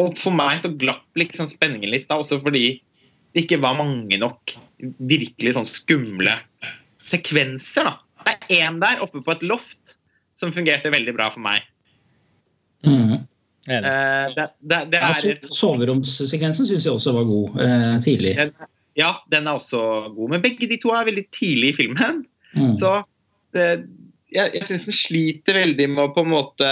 [0.00, 2.78] og for meg så glapp liksom spenningen litt, da, også fordi
[3.34, 4.56] det ikke var mange nok
[5.04, 6.38] virkelig sånn skumle
[7.02, 7.90] sekvenser.
[7.90, 7.98] da.
[8.24, 9.83] Det er én der oppe på et loft
[10.44, 11.64] som fungerte veldig bra for meg.
[12.84, 13.24] Mm.
[13.64, 18.34] Eh, det, det, det er so Soveromssekvensen syns jeg også var god eh, tidlig.
[18.36, 18.52] den,
[18.98, 19.80] ja, den er også
[20.14, 20.34] god.
[20.34, 22.24] Men begge de to er veldig tidlig i filmen.
[22.54, 22.74] Mm.
[22.78, 22.92] Så
[23.56, 23.68] det,
[24.34, 26.70] jeg, jeg syns den sliter veldig med å på en måte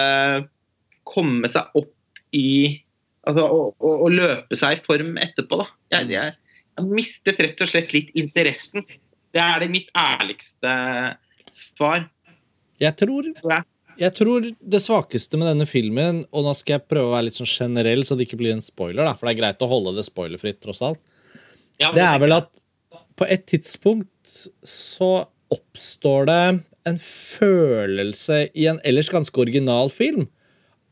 [1.09, 1.93] komme seg opp
[2.37, 2.79] i
[3.23, 5.69] Altså å, å, å løpe seg i form etterpå, da.
[5.95, 8.83] Jeg, jeg, jeg mistet rett og slett litt interessen.
[9.31, 10.73] Det er det mitt ærligste
[11.55, 12.09] svar.
[12.83, 13.29] Jeg tror,
[14.01, 17.39] jeg tror det svakeste med denne filmen Og nå skal jeg prøve å være litt
[17.39, 19.95] sånn generell, så det ikke blir en spoiler, da, for det er greit å holde
[19.99, 21.01] det spoilerfritt, tross alt.
[21.81, 22.51] Ja, Det er vel at
[23.19, 24.33] på et tidspunkt
[24.67, 25.13] så
[25.53, 26.43] oppstår det
[26.89, 30.27] en følelse i en ellers ganske original film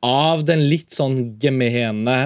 [0.07, 2.19] av den litt sånn gemene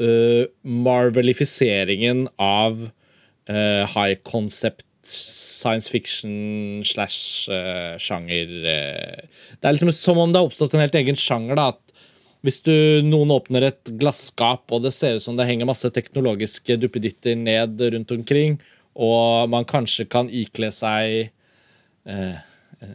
[0.00, 8.52] uh, marvelifiseringen av uh, high concept science fiction slash uh, sjanger.
[8.66, 9.42] uh.
[9.56, 11.58] Det er liksom som om det har oppstått en helt egen sjanger.
[11.58, 11.86] da, at
[12.46, 16.76] hvis du, noen åpner et glasskap, og det ser ut som det henger masse teknologiske
[16.78, 18.60] duppeditter ned rundt omkring,
[18.94, 21.32] og man kanskje kan ikle seg
[22.06, 22.36] eh,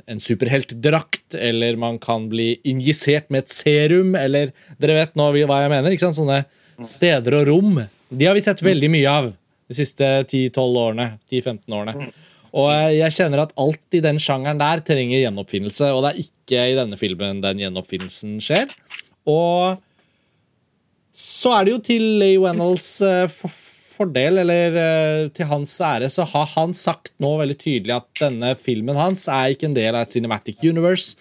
[0.07, 5.61] en superheltdrakt, eller man kan bli injisert med et serum, eller Dere vet nå hva
[5.65, 5.91] jeg mener?
[5.91, 6.19] ikke sant?
[6.21, 6.43] Sånne
[6.87, 7.83] steder og rom.
[8.09, 9.31] De har vi sett veldig mye av
[9.71, 11.07] de siste 10-12 årene.
[11.31, 12.11] 10-15 årene.
[12.51, 16.25] Og eh, jeg kjenner at alt i den sjangeren der trenger gjenoppfinnelse, og det er
[16.25, 18.73] ikke i denne filmen den gjenoppfinnelsen skjer.
[19.31, 19.79] Og
[21.15, 23.41] så er det jo til Leigh Wennells eh,
[24.01, 28.55] fordel, eller eh, til hans ære, så har han sagt nå veldig tydelig at denne
[28.59, 31.15] filmen hans er ikke en del av et cinematic universe.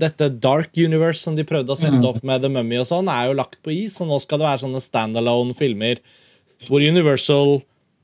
[0.00, 3.28] Dette Dark Universe som de prøvde å sette opp med The Mummy, og sånn, er
[3.28, 3.98] jo lagt på is.
[4.00, 6.00] Og nå skal det være sånne standalone filmer
[6.68, 7.58] hvor Universal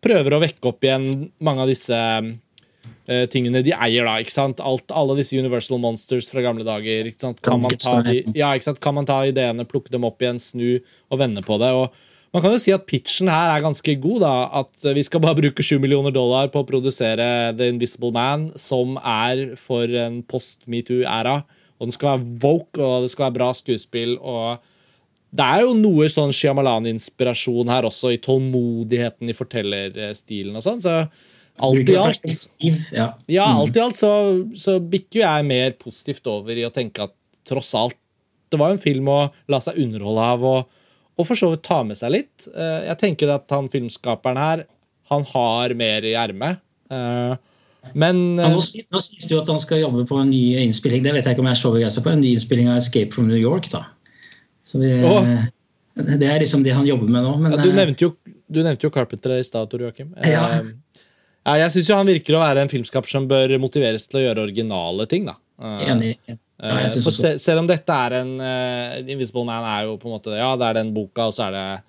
[0.07, 1.07] prøver å vekke opp igjen
[1.45, 4.07] mange av disse uh, tingene de eier.
[4.09, 4.63] da, ikke sant?
[4.65, 7.11] Alt, alle disse Universal Monsters fra gamle dager.
[7.11, 7.43] ikke sant?
[7.45, 8.83] Kan man, ta de, ja, ikke sant?
[8.83, 11.73] kan man ta ideene, plukke dem opp igjen, snu og vende på det?
[11.77, 11.91] og
[12.35, 14.19] man kan jo si at pitchen her er ganske god.
[14.21, 18.51] da, At vi skal bare bruke 7 millioner dollar på å produsere The Invisible Man,
[18.61, 21.39] som er for en post-metoo-æra.
[21.79, 24.19] Og den skal være woke, og det skal være bra skuespill.
[24.21, 24.61] og
[25.37, 30.81] Det er jo noe sånn Shyamalan-inspirasjon her også, i tålmodigheten i fortellerstilen og sånn.
[30.85, 30.95] Så
[31.67, 32.25] alt i alt
[32.93, 33.07] ja.
[33.33, 34.11] ja, alt i alt så,
[34.57, 37.15] så bikker jeg mer positivt over i å tenke at
[37.49, 37.97] tross alt
[38.53, 39.21] Det var jo en film å
[39.51, 40.79] la seg underholde av og,
[41.17, 42.47] og for så vidt ta med seg litt.
[42.53, 44.65] Eh, Jeg tenker at han filmskaperen her,
[45.11, 46.61] han har mer i ermet.
[46.93, 47.35] Eh,
[47.95, 50.59] Men Ja, nå, sier nå sies det jo at han skal jobbe på en ny
[50.61, 52.79] innspilling det vet jeg ikke om jeg er så begeistra for, en ny innspilling av
[52.81, 53.71] 'Escape from New York'.
[53.73, 53.87] da.
[54.67, 55.29] Så vi, Åh.
[55.97, 57.37] Det er liksom det han jobber med nå.
[57.41, 58.11] Men, ja, du, eh, nevnte jo,
[58.53, 60.11] du nevnte jo Carpenter i stad, Tor Joakim.
[60.19, 60.43] Eh, Ja.
[61.47, 64.45] ja, jeg syns han virker å være en filmskaper som bør motiveres til å gjøre
[64.49, 65.25] originale ting.
[65.31, 65.37] da.
[65.63, 66.11] Eh, enig.
[66.29, 67.31] Ja, jeg Eh, synes også.
[67.39, 70.65] selv om dette er en uh, Invisible Man er jo på en måte Ja, det
[70.71, 71.83] er den boka, og så er det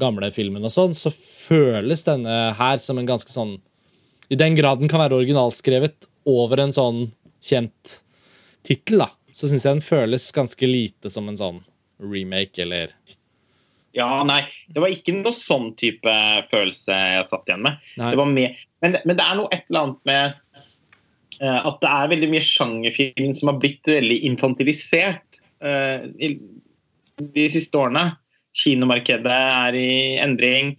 [0.00, 3.58] gamle filmen og sånn, så føles denne her som en ganske sånn
[4.32, 7.10] I den grad den kan være originalskrevet over en sånn
[7.44, 7.98] kjent
[8.64, 11.60] tittel, da, så syns jeg den føles ganske lite som en sånn
[12.02, 12.92] remake eller
[13.94, 14.40] Ja, nei,
[14.74, 16.14] det var ikke noe sånn type
[16.50, 17.78] følelse jeg satt igjen med.
[17.94, 18.16] Det
[18.82, 20.34] men, men det er noe et eller annet med
[21.38, 26.34] uh, at det er veldig mye sjangerfilm som har blitt veldig infantilisert uh, i,
[27.22, 28.08] de siste årene.
[28.58, 30.74] Kinomarkedet er i endring.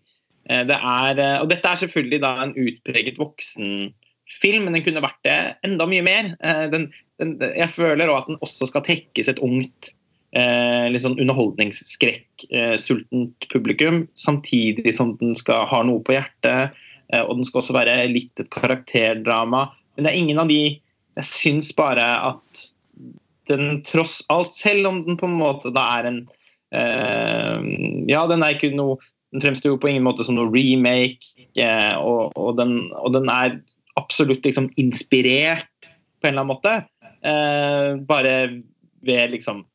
[0.52, 5.24] Uh, det er, og dette er selvfølgelig da en utpreget voksenfilm, men den kunne vært
[5.24, 6.34] det enda mye mer.
[6.74, 6.90] Den,
[7.24, 9.96] den, jeg føler også at den også skal tekkes et ungt
[10.36, 16.62] eh, litt sånn underholdningsskrekk-sultent publikum, samtidig som den skal ha noe på hjertet.
[17.14, 19.62] eh, og den skal også være litt et karakterdrama.
[19.96, 20.82] Men det er ingen av de
[21.16, 22.68] Jeg syns bare at
[23.48, 26.28] den tross alt, selv om den på en måte da er en
[26.76, 27.56] eh,
[28.12, 29.00] Ja, den er ikke noe
[29.32, 31.24] Den fremstår jo på ingen måte som noe remake,
[31.56, 33.64] eh, og, og, den, og den er
[33.96, 35.72] absolutt liksom inspirert
[36.20, 36.84] på en eller annen måte.
[37.24, 38.64] Eh, bare
[39.04, 39.66] ved liksom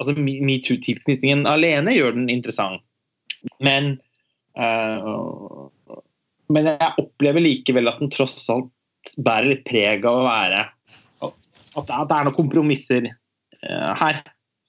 [0.00, 2.82] altså Metoo-tilknytningen alene gjør den interessant.
[3.62, 3.96] Men
[4.58, 5.68] uh,
[6.52, 8.70] Men jeg opplever likevel at den tross alt
[9.22, 10.64] bærer litt preg av å være
[11.22, 14.22] At det er noen kompromisser uh, her.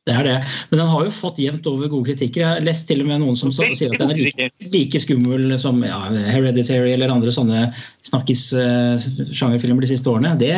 [0.07, 0.35] Det er det.
[0.69, 2.41] Men den har jo fått jevnt over gode kritikker.
[2.43, 5.57] Jeg har lest til og med noen som sier at den er like, like skummel
[5.59, 5.99] som ja,
[6.31, 7.65] Hereditary eller andre sånne
[8.07, 10.37] snakkis-sjangerfilmer de siste årene.
[10.39, 10.53] Det,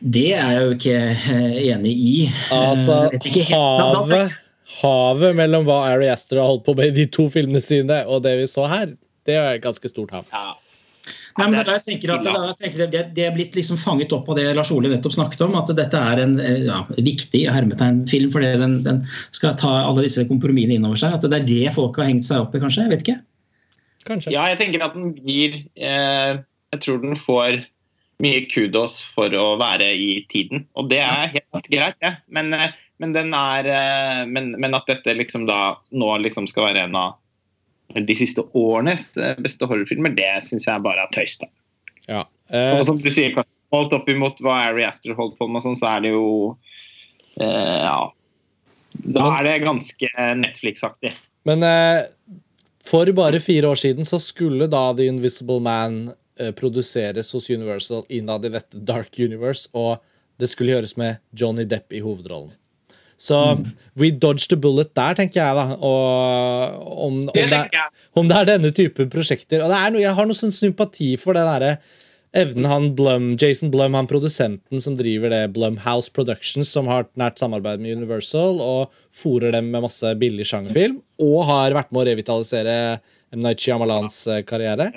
[0.00, 0.98] det, er jeg jo ikke
[1.72, 2.14] enig i.
[2.54, 3.00] Altså,
[3.54, 4.38] havet,
[4.82, 8.26] havet mellom hva Ari Aster har holdt på med i de to filmene sine, og
[8.28, 8.92] det vi så her,
[9.28, 10.28] det er et ganske stort hav.
[10.32, 10.57] Ja.
[11.38, 14.38] Nei, men jeg tenker at jeg tenker det, det, er blitt liksom fanget opp av
[14.40, 15.54] det Lars Ole nettopp snakket om.
[15.58, 16.34] At dette er en
[16.66, 19.00] ja, viktig hermetegnfilm fordi den, den,
[19.36, 21.14] skal ta alle disse kompromissene inn over seg.
[21.14, 22.88] At det er det folk har hengt seg opp i, kanskje?
[22.88, 23.18] Jeg vet ikke.
[24.08, 24.34] Kanskje.
[24.34, 26.38] Ja, jeg tenker at den gir eh,
[26.72, 27.62] Jeg tror den får
[28.22, 30.66] mye kudos for å være i tiden.
[30.78, 32.16] Og det er helt greit, ja.
[32.26, 32.50] men,
[32.98, 33.70] men, er,
[34.26, 37.14] men, men at dette liksom da nå liksom skal være en av
[37.94, 41.38] de siste årenes eh, beste horrorfilmer, det syns jeg bare er tøys.
[41.40, 41.48] da.
[42.08, 42.24] Ja.
[42.52, 43.36] Eh, og som du sier,
[43.74, 46.28] holdt opp imot hva Ari Aster holdt på med, sånn, så er det jo
[47.40, 48.08] eh, Ja.
[48.98, 50.08] Da er det ganske
[50.40, 51.12] Netflix-aktig.
[51.46, 52.06] Men eh,
[52.88, 56.08] for bare fire år siden så skulle da The Invisible Man
[56.40, 60.00] eh, produseres hos Universal innad i dette Dark Universe, og
[60.40, 62.56] det skulle gjøres med Johnny Depp i hovedrollen.
[63.18, 63.64] Så mm.
[63.98, 65.78] we dodged a bullet der, tenker jeg, da.
[65.82, 69.64] Og om, om, det, er, om det er denne type prosjekter.
[69.66, 71.78] Og noe, jeg har noe sånn sympati for det derre
[72.36, 77.40] evnen han Blum, Jason Blum, han produsenten som driver det Blumhouse Productions, som har nært
[77.40, 82.08] samarbeid med Universal og fòrer dem med masse billig sjangerfilm, og har vært med å
[82.10, 82.76] revitalisere
[83.32, 83.40] M.
[83.42, 84.92] Night Shyamalans eh, karriere.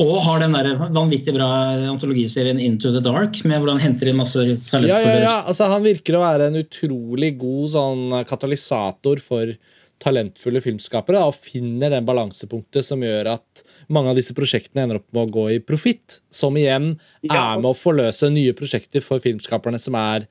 [0.00, 1.50] Og har den der vanvittig bra
[1.90, 4.88] antologiserien Into the Dark, med hvor han henter inn masse talent.
[4.88, 5.34] Ja, ja, ja.
[5.42, 9.52] Altså, han virker å være en utrolig god sånn, katalysator for
[10.02, 13.62] talentfulle filmskapere da, og finner den balansepunktet som gjør at
[13.92, 16.22] mange av disse prosjektene ender opp med å gå i profitt.
[16.32, 16.94] Som igjen
[17.28, 20.26] er med å forløse nye prosjekter for filmskaperne som er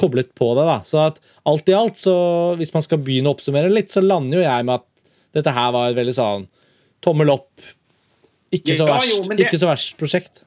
[0.00, 0.64] koblet på det.
[0.64, 0.78] da.
[0.88, 2.16] Så at alt i alt, så
[2.56, 4.88] hvis man skal begynne å oppsummere litt, så lander jo jeg med at
[5.36, 6.48] dette her var veldig sånn
[7.04, 7.68] tommel opp
[8.52, 9.46] ikke så verst, ja, jo, det...
[9.46, 10.42] ikke så verst prosjekt.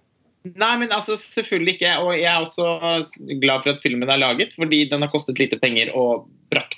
[0.46, 1.94] Nei, men altså selvfølgelig ikke.
[2.06, 5.58] Og jeg er også glad for at filmen er laget, fordi den har kostet lite
[5.62, 6.78] penger og brakt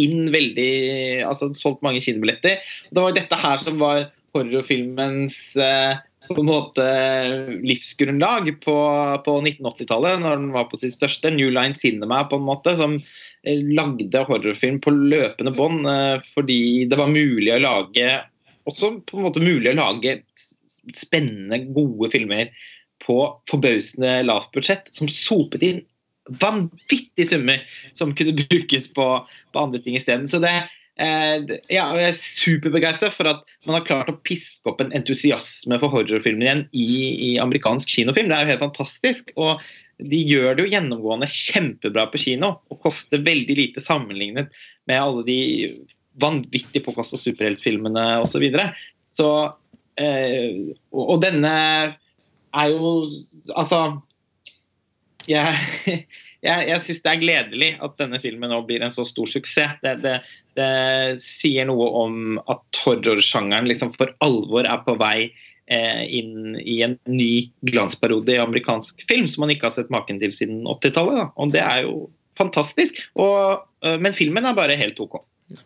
[0.00, 2.64] inn veldig Altså solgt mange kinobilletter.
[2.90, 6.84] Det var dette her som var horrorfilmens eh, på en måte
[7.62, 8.76] livsgrunnlag på,
[9.26, 11.30] på 1980-tallet, når den var på sitt største.
[11.36, 16.88] New Line Cinema, på en måte, som eh, lagde horrorfilm på løpende bånd eh, fordi
[16.90, 18.22] det var mulig å lage
[18.64, 20.18] også på en måte mulig å lage
[20.96, 22.52] spennende, gode filmer
[23.04, 23.18] på
[23.50, 25.82] forbausende lavt budsjett, som sopet inn
[26.40, 27.60] vanvittige summer
[27.92, 29.06] som kunne brukes på,
[29.52, 30.28] på andre ting isteden.
[30.30, 30.52] Så det,
[30.96, 31.36] eh,
[31.68, 35.92] ja, jeg er superbegeistra for at man har klart å piske opp en entusiasme for
[35.92, 36.86] horrorfilmer igjen i,
[37.28, 38.30] i, amerikansk kinofilm.
[38.32, 39.34] Det er jo helt fantastisk.
[39.36, 39.60] og
[40.02, 44.48] de gjør det jo gjennomgående kjempebra på kino og koster veldig lite sammenlignet
[44.90, 45.36] med alle de
[46.22, 48.32] vanvittig påkosta superheltfilmene osv.
[48.34, 48.64] Så, videre.
[49.14, 49.28] så
[50.00, 51.54] og denne
[52.54, 52.92] er jo
[53.54, 53.80] Altså
[55.30, 55.54] Jeg,
[56.46, 59.78] jeg, jeg syns det er gledelig at denne filmen nå blir en så stor suksess.
[59.80, 60.18] Det, det,
[60.58, 65.30] det sier noe om at horrorsjangeren liksom for alvor er på vei
[65.72, 70.20] eh, inn i en ny glansperiode i amerikansk film som man ikke har sett maken
[70.20, 71.32] til siden 80-tallet.
[71.40, 73.00] Og det er jo fantastisk.
[73.16, 75.22] Og, eh, men filmen er bare helt OK.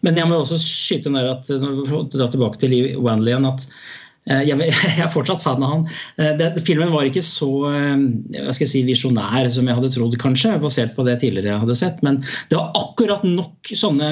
[0.06, 4.72] Men jeg må også skyte ned at, dra tilbake til Wanley igjen, at Eh, jeg
[5.02, 5.84] er fortsatt fan av han.
[6.20, 11.06] Eh, filmen var ikke så eh, si, visjonær som jeg hadde trodd, kanskje, basert på
[11.06, 12.02] det tidligere jeg hadde sett.
[12.06, 12.20] Men
[12.50, 14.10] det var akkurat nok sånne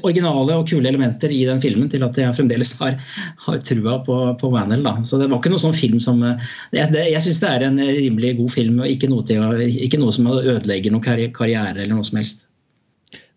[0.00, 2.98] originale og kule elementer i den filmen til at jeg fremdeles har,
[3.46, 4.84] har trua på, på Vanel.
[4.86, 4.96] Da.
[5.06, 7.80] Så det var ikke noe sånn film som Jeg, det, jeg syns det er en
[7.80, 9.42] rimelig god film, og ikke noe, til,
[9.86, 12.49] ikke noe som ødelegger noen karriere eller noe som helst.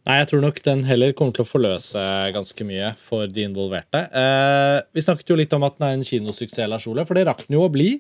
[0.04, 2.02] Nei, jeg tror nok den heller kommer til å forløse
[2.36, 4.02] ganske mye for de involverte.
[4.12, 7.46] Eh, vi snakket jo litt om at den er en kinosuksess, Lars for det rakk
[7.48, 7.96] den jo å bli.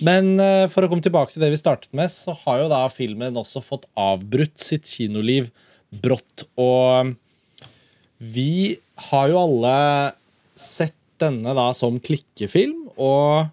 [0.00, 2.86] Men eh, for å komme tilbake til det vi startet med, så har jo da
[2.88, 5.50] filmen også fått avbrutt sitt kinoliv
[5.92, 6.46] brått.
[6.56, 7.12] Og
[8.16, 8.78] vi
[9.10, 9.76] har jo alle
[10.56, 13.44] sett denne da som klikkefilm, og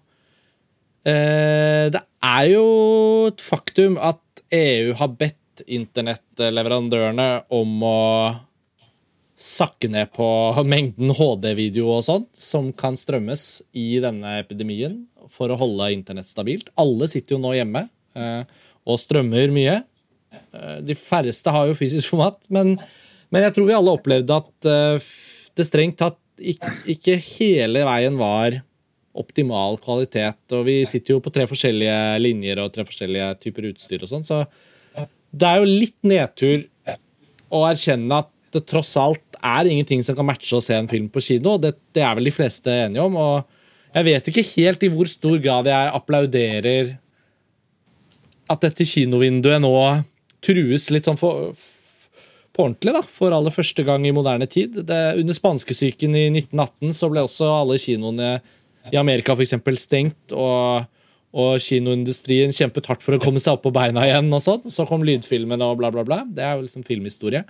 [1.04, 2.64] eh, det er jo
[3.28, 4.24] et faktum at
[4.56, 8.00] EU har bedt internettleverandørene om å
[9.40, 10.26] sakke ned på
[10.68, 14.98] mengden HD-video og sånn som kan strømmes i denne epidemien
[15.32, 16.68] for å holde internett stabilt.
[16.80, 17.86] Alle sitter jo nå hjemme
[18.18, 18.42] eh,
[18.84, 19.78] og strømmer mye.
[20.30, 22.76] Eh, de færreste har jo fysisk format, men
[23.30, 25.10] Men jeg tror vi alle opplevde at uh,
[25.54, 28.56] det strengt tatt ikke, ikke, hele veien var
[29.20, 30.40] optimal kvalitet.
[30.56, 34.26] Og vi sitter jo på tre forskjellige linjer og tre forskjellige typer utstyr og sånn,
[34.26, 34.42] så
[35.30, 36.66] det er jo litt nedtur
[37.50, 41.08] å erkjenne at det tross alt er ingenting som kan matche å se en film
[41.12, 41.56] på kino.
[41.62, 43.16] Det, det er vel de fleste enige om.
[43.16, 46.96] og Jeg vet ikke helt i hvor stor grad jeg applauderer
[48.50, 49.74] at dette kinovinduet nå
[50.42, 51.52] trues litt sånn for,
[52.50, 54.80] på ordentlig, da, for aller første gang i moderne tid.
[54.88, 58.32] Det, under spanskesyken i 1918 så ble også alle kinoene
[58.90, 60.34] i Amerika for eksempel, stengt.
[60.34, 60.88] og
[61.30, 64.32] og kinoindustrien kjempet hardt for å komme seg opp på beina igjen.
[64.34, 64.64] og sånn.
[64.66, 66.24] Så kom lydfilmen og bla, bla, bla.
[66.26, 67.44] Det er jo liksom filmhistorie.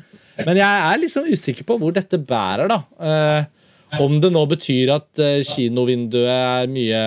[0.44, 2.68] Men jeg er liksom usikker på hvor dette bærer.
[2.68, 2.82] da.
[3.00, 7.00] Eh, om det nå betyr at eh, kinovinduet er mye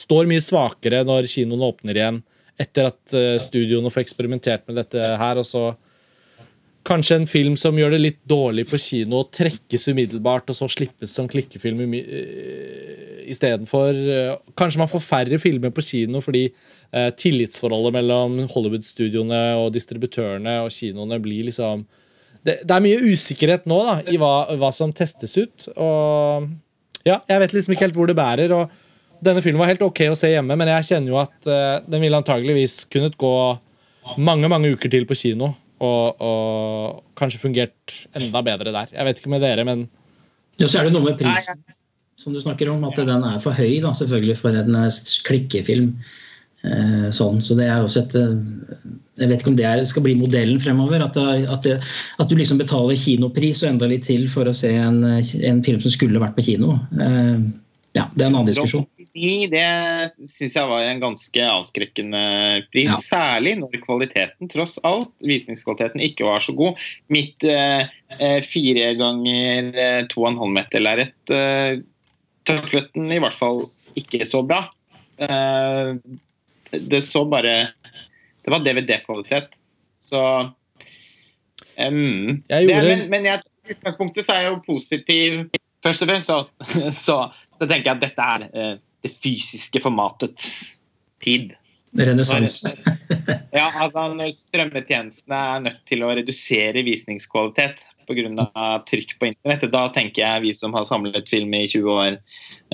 [0.00, 2.20] står mye svakere når kinoene åpner igjen,
[2.60, 5.40] etter at eh, studioene får eksperimentert med dette her.
[5.40, 5.70] og så
[6.88, 11.12] Kanskje en film som gjør det litt dårlig på kino, trekkes umiddelbart, og så slippes
[11.12, 13.98] som klikkefilm uh, istedenfor.
[14.08, 20.56] Uh, kanskje man får færre filmer på kino fordi uh, tillitsforholdet mellom Hollywood-studioene og distributørene
[20.64, 21.84] og kinoene blir liksom
[22.40, 25.66] Det, det er mye usikkerhet nå da, i hva, hva, som testes ut.
[25.76, 26.48] Og
[27.04, 28.54] ja, jeg vet liksom ikke helt hvor det bærer.
[28.56, 28.72] og
[29.20, 32.00] Denne filmen var helt ok å se hjemme, men jeg kjenner jo at uh, den
[32.00, 33.34] ville antageligvis kunnet gå
[34.16, 35.52] mange mange uker til på kino.
[35.80, 38.90] Og, og, kanskje fungert enda bedre der.
[38.92, 39.86] Jeg vet ikke med dere, men
[40.60, 41.62] Ja, så er det noe med prisen
[42.20, 45.94] som du snakker om, at den er for høy da, selvfølgelig for en eh, klikkefilm.
[46.60, 48.34] Eh, sånn, så det er også et eh,
[49.22, 51.00] Jeg vet ikke om det er, skal bli modellen fremover.
[51.04, 51.78] At, det, at, det,
[52.20, 55.80] at, du liksom betaler kinopris og enda litt til for å se en, en film
[55.80, 56.76] som skulle vært på kino.
[57.00, 57.40] Eh,
[57.96, 58.84] ja, Det er en annen diskusjon.
[59.14, 59.64] Det
[60.30, 62.22] syns jeg var en ganske avskrekkende
[62.70, 62.90] pris.
[62.90, 62.98] Ja.
[63.02, 66.78] Særlig når kvaliteten, tross alt, visningskvaliteten ikke var så god.
[67.10, 67.88] Mitt eh,
[68.20, 71.82] eh fire ganger eh, to og en halv meter lerret eh,
[72.46, 73.64] taklet den i hvert fall
[73.98, 74.68] ikke så bra.
[75.18, 75.94] Eh,
[76.70, 77.74] det så bare
[78.40, 79.50] Det var DVD-kvalitet.
[80.00, 80.20] Så
[81.76, 85.42] um, det, men, men jeg, i utgangspunktet så er jeg jo positiv.
[85.84, 86.38] Først og fremst så,
[87.04, 87.18] så
[87.60, 90.78] så tenker jeg at dette er eh, det fysiske formatets
[91.24, 91.54] tid.
[91.98, 92.70] Renessanse.
[93.58, 98.46] ja, altså når strømmetjenestene er nødt til å redusere visningskvalitet pga.
[98.88, 102.16] trykk på internett, da tenker jeg vi som har samlet film i 20 år,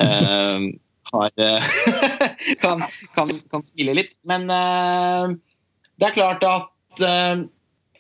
[0.00, 0.68] eh,
[1.12, 1.68] har, eh,
[2.62, 4.14] kan, kan, kan, smile litt.
[4.24, 5.36] Men eh,
[6.00, 7.44] det er klart at eh,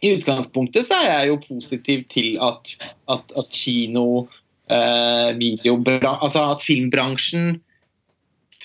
[0.04, 2.72] i utgangspunktet så er jeg jo positiv til at,
[3.12, 4.26] at, at kino
[4.72, 7.56] eh, altså at filmbransjen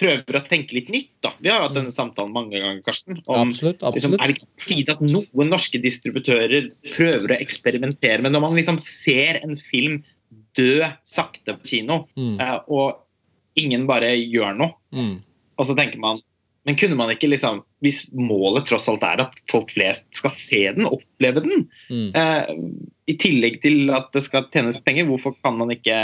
[0.01, 1.11] prøver å tenke litt nytt.
[1.23, 1.33] da.
[1.39, 3.19] Vi har hatt denne samtalen mange ganger, Karsten.
[3.25, 3.99] Om, absolutt, absolutt.
[3.99, 8.57] Liksom, er det ikke tid at noen norske distributører prøver å eksperimentere Men Når man
[8.57, 10.01] liksom ser en film
[10.57, 12.35] dø sakte på kino, mm.
[12.41, 15.15] eh, og ingen bare gjør noe, mm.
[15.59, 16.21] og så tenker man
[16.67, 20.59] men kunne man ikke liksom Hvis målet tross alt er at folk flest skal se
[20.75, 22.11] den, oppleve den, mm.
[22.13, 22.51] eh,
[23.09, 25.97] i tillegg til at det skal tjenes penger, hvorfor kan man ikke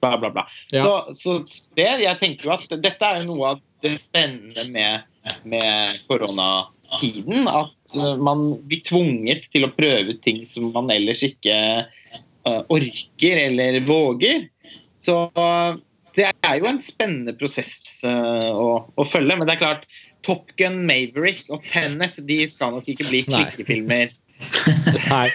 [0.00, 0.46] bla, bla, bla.
[0.74, 0.84] Ja.
[0.84, 1.38] Så, så
[1.78, 5.06] det, jeg tenker jo at dette er jo noe av det spennende med,
[5.48, 7.48] med koronatiden.
[7.50, 13.80] At man blir tvunget til å prøve ting som man ellers ikke uh, orker eller
[13.86, 14.48] våger.
[15.04, 15.18] Så
[16.16, 19.36] det er jo en spennende prosess uh, å, å, følge.
[19.36, 19.88] Men det er klart,
[20.26, 24.14] Top Gun, Maverick og Tenet de skal nok ikke bli klikkefilmer.
[25.12, 25.28] Nei.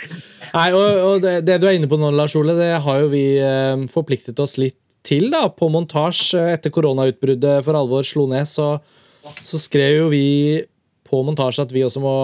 [0.52, 3.12] Nei, og, og det, det, du er inne på nå, Lars Ole, det har jo
[3.14, 4.78] vi eh, forpliktet oss litt
[5.08, 8.50] til da, på montasje etter koronautbruddet for alvor slo ned.
[8.50, 8.76] Så,
[9.40, 10.26] så skrev jo vi
[11.08, 12.16] på montasje at vi også må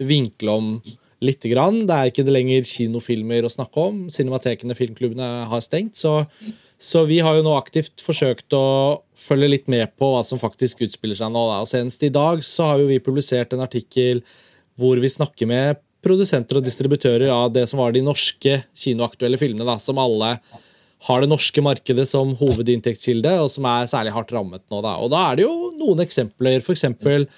[0.00, 0.70] vinkle om
[1.24, 1.82] lite grann.
[1.88, 4.04] Det er ikke det lenger kinofilmer å snakke om.
[4.12, 5.98] Cinematekene, filmklubbene har stengt.
[6.00, 6.20] Så
[6.84, 8.64] så vi har jo nå aktivt forsøkt å
[9.16, 11.44] følge litt med på hva som faktisk utspiller seg nå.
[11.62, 14.20] Og senest i dag så har jo vi publisert en artikkel
[14.80, 19.66] hvor vi snakker med produsenter og distributører av det som var de norske kinoaktuelle filmene,
[19.68, 20.36] da, som alle
[21.04, 24.80] har det norske markedet som hovedinntektskilde, og som er særlig hardt rammet nå.
[24.84, 24.94] Da.
[25.04, 26.62] Og da er det jo noen eksempler.
[26.64, 27.28] For eksempel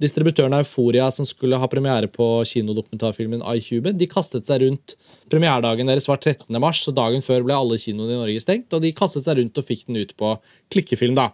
[0.00, 4.94] Distributøren Euforia, som skulle ha premiere på kinodokumentarfilmen iCuben, de kastet seg rundt.
[5.32, 6.52] Premieredagen deres var 13.
[6.62, 8.70] mars, så dagen før ble alle kinoene i Norge stengt.
[8.76, 10.34] Og de kastet seg rundt og fikk den ut på
[10.72, 11.16] klikkefilm.
[11.18, 11.30] da.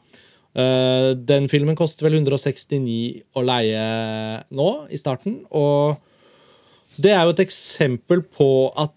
[0.57, 3.87] Uh, den filmen koster vel 169 å leie
[4.51, 5.43] nå, i starten.
[5.51, 5.99] Og
[7.03, 8.95] det er jo et eksempel på at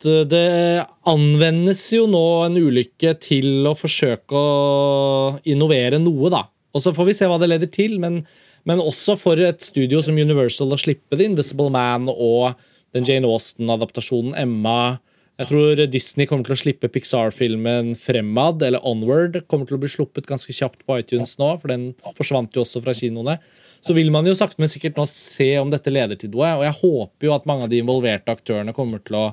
[0.00, 6.46] det anvendes jo nå en ulykke til å forsøke å innovere noe, da.
[6.72, 8.22] Og så får vi se hva det leder til, men
[8.68, 12.58] men også for et studio som Universal å slippe The Invisible Man og
[12.94, 14.98] den Jane Austen-adaptasjonen Emma.
[15.40, 19.88] Jeg tror Disney kommer til å slippe Pixar-filmen Fremad, eller Onward, kommer til å bli
[19.88, 21.86] sluppet ganske kjapt på iTunes nå, for den
[22.18, 23.38] forsvant jo også fra kinoene.
[23.80, 26.50] Så vil man jo sakte, men sikkert nå se om dette leder til noe.
[26.58, 29.24] Og jeg håper jo at mange av de involverte aktørene kommer til å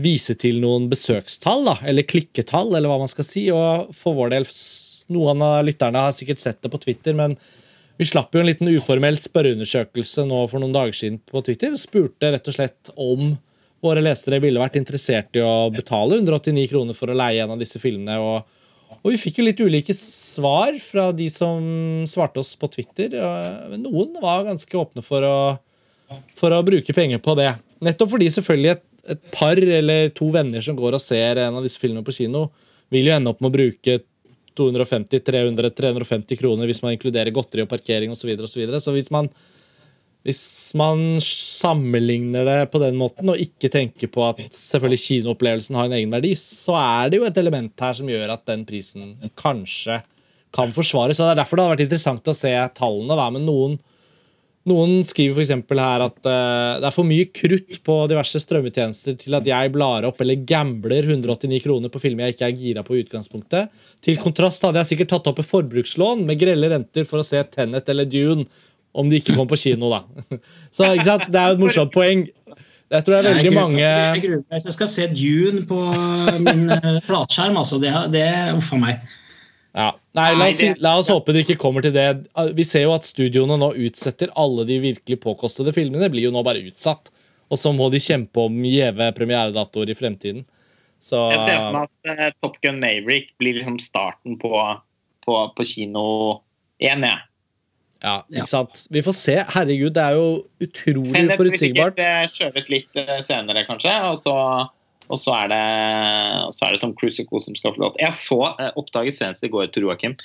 [0.00, 3.44] vise til noen besøkstall, da, eller klikketall, eller hva man skal si.
[3.52, 4.48] Og for vår del,
[5.12, 7.36] noen av lytterne har sikkert sett det på Twitter, men
[8.00, 11.76] vi slapp jo en liten uformell spørreundersøkelse nå for noen dager siden på Twitter.
[11.76, 13.34] Spurte rett og slett om
[13.84, 17.60] våre lesere ville vært interessert i å betale 189 kroner for å leie en av
[17.60, 18.16] disse filmene.
[18.22, 21.60] Og, og vi fikk jo litt ulike svar fra de som
[22.08, 23.18] svarte oss på Twitter.
[23.76, 25.36] Noen var ganske åpne for å,
[26.34, 27.52] for å bruke penger på det.
[27.84, 31.66] Nettopp fordi selvfølgelig et, et par eller to venner som går og ser en av
[31.66, 32.48] disse filmene på kino,
[32.92, 34.00] vil jo ende opp med å bruke
[34.58, 38.22] 250-300-350 kroner hvis man inkluderer godteri og parkering osv.
[38.22, 38.80] Så, videre, og så, videre.
[38.80, 39.28] så hvis man
[40.24, 45.90] hvis man sammenligner det på den måten og ikke tenker på at selvfølgelig kinoopplevelsen har
[45.90, 49.18] en egen verdi, så er det jo et element her som gjør at den prisen
[49.36, 50.00] kanskje
[50.54, 51.20] kan forsvares.
[51.20, 53.18] Og Det er derfor det har vært interessant å se tallene.
[53.20, 53.28] Da.
[53.36, 53.76] Men noen,
[54.70, 55.52] noen skriver f.eks.
[55.76, 60.08] her at uh, det er for mye krutt på diverse strømmetjenester til at jeg blar
[60.08, 63.76] opp eller gambler 189 kroner på filmer jeg ikke er gira på i utgangspunktet.
[64.00, 67.44] Til kontrast hadde jeg sikkert tatt opp et forbrukslån med grelle renter for å se
[67.52, 68.48] Tennet eller Dune
[68.94, 70.04] om de ikke kom på kino, da.
[70.74, 71.26] Så ikke sant?
[71.32, 72.24] Det er jo et morsomt poeng.
[72.94, 75.78] Jeg tror det er veldig mange Jeg gruer meg hvis jeg skal se Dune på
[76.44, 76.68] min
[77.08, 77.58] plateskjerm.
[77.58, 77.80] altså.
[77.82, 79.12] Det, det Uff a meg.
[79.74, 79.88] Ja.
[80.14, 82.06] Nei, la oss, la oss, håpe det ikke kommer til det.
[82.54, 86.04] Vi ser jo at studioene nå utsetter alle de virkelig påkostede filmene.
[86.04, 87.10] Det blir jo nå bare utsatt.
[87.50, 90.44] Og så må de kjempe om gjeve premieredatoer i fremtiden.
[91.02, 94.54] Så, jeg ser for meg at uh, Top Gun Maverick blir liksom starten på,
[95.26, 96.04] på, på kino
[96.80, 97.04] 1.
[97.04, 97.18] Ja.
[98.02, 98.84] Ja, ikke sant?
[98.92, 99.34] Vi får se.
[99.54, 100.28] Herregud, det er jo
[100.64, 102.00] utrolig Men forutsigbart.
[102.00, 104.36] Men skjøvet litt eh, senere, kanskje, og så,
[105.08, 105.62] og så, er, det,
[106.56, 107.98] så er det Tom Cruise som skal få lov.
[108.02, 110.16] Jeg så eh, oppdaget senest i går, til Joakim.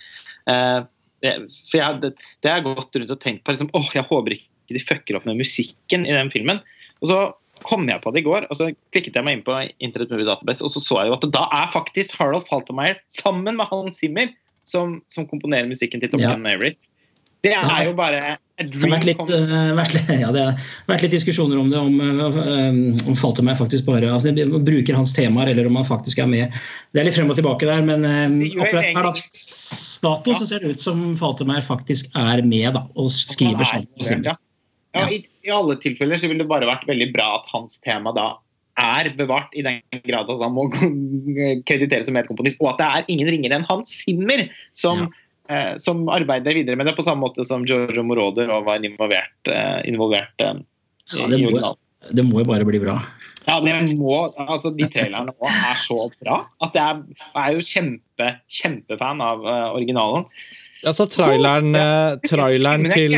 [0.51, 0.79] Eh,
[1.21, 2.13] for jeg, det,
[2.43, 5.25] det har gått rundt og tenkt på liksom, åh, jeg håper ikke de fucker opp
[5.27, 6.59] med musikken i den filmen.
[6.99, 7.21] Og så
[7.65, 10.27] kom jeg på det i går, og så klikket jeg meg inn på Internet Movie
[10.27, 13.99] Database, og så så jeg jo at da er faktisk Harald Faltermeyer sammen med Hans
[13.99, 14.31] Zimmer
[14.69, 16.43] som, som komponerer musikken til Tom Gun ja.
[16.43, 16.79] Maverick.
[17.45, 18.35] Det er jo bare.
[18.59, 21.93] Det har vært litt, uh, vært, ja, det har vært litt diskusjoner om det, om,
[22.03, 26.57] uh, om Faltermeyer faktisk bare altså, bruker hans temaer, eller om han faktisk er med.
[26.91, 28.03] Det er litt frem og tilbake der, men
[28.49, 29.23] akkurat per dags
[30.03, 34.35] dato så ser det ut som Faltermeyer faktisk er med da, og skriver sammen Ja.
[34.97, 38.09] Ja, i, I alle tilfeller så ville det bare vært veldig bra at hans tema
[38.15, 38.31] da
[38.79, 40.65] er bevart i den grad at han må
[41.69, 45.75] krediteres som medkomponist, og at det er ingen ringere enn Hans Zimmer som ja eh,
[45.81, 49.79] som arbeider videre med det, på samme måte som Giorgio Moroder og var involvert, eh,
[49.89, 50.61] involvert eh,
[51.15, 51.73] ja, det, må,
[52.13, 52.99] det må jo bare bli bra.
[53.47, 57.63] Ja, det må, altså De trailerne òg er så bra at jeg er, er jo
[57.65, 60.27] kjempe, kjempefan av uh, originalen.
[60.85, 63.17] Altså, traileren, oh, traileren til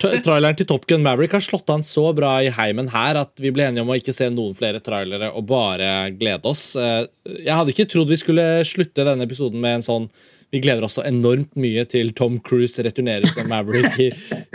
[0.00, 3.52] Traileren til Top Gun Maverick har slått an så bra i heimen her at vi
[3.54, 6.72] ble enige om å ikke se noen flere trailere og bare glede oss.
[6.74, 10.10] Jeg hadde ikke trodd vi skulle slutte denne episoden med en sånn
[10.50, 14.08] vi gleder oss så enormt mye til Tom Cruise returnerer som Maverick i,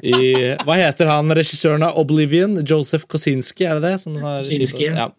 [0.09, 0.21] i,
[0.65, 2.57] Hva heter han regissøren av Oblivion?
[2.65, 4.15] Joseph Kosinski, er det det?
[4.23, 4.87] Kosinski.
[4.89, 5.11] Ja.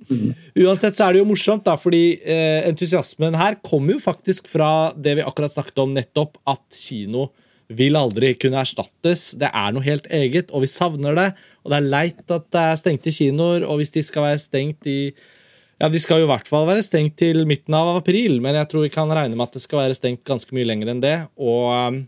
[0.65, 4.91] Uansett så er det jo morsomt, da, fordi eh, entusiasmen her kommer jo faktisk fra
[4.99, 7.29] det vi akkurat snakket om nettopp, at kino
[7.75, 9.31] vil aldri kunne erstattes.
[9.41, 11.31] Det er noe helt eget, og vi savner det.
[11.65, 14.91] Og det er leit at det er stengte kinoer, og hvis de skal være stengt
[14.91, 14.99] i
[15.81, 18.71] ja, De skal jo i hvert fall være stengt til midten av april, men jeg
[18.71, 21.17] tror vi kan regne med at det skal være stengt ganske mye lenger enn det.
[21.41, 21.99] Og um,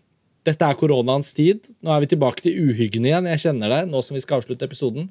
[0.46, 1.66] dette er koronaens tid.
[1.82, 3.28] Nå er vi tilbake til uhyggen igjen.
[3.34, 5.10] Jeg kjenner det nå som vi skal avslutte episoden.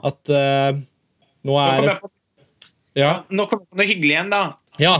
[0.00, 0.80] At uh,
[1.46, 1.92] nå er
[2.98, 3.12] ja.
[3.30, 4.44] Nå kommer det noe hyggelig igjen, da.
[4.80, 4.96] Ja.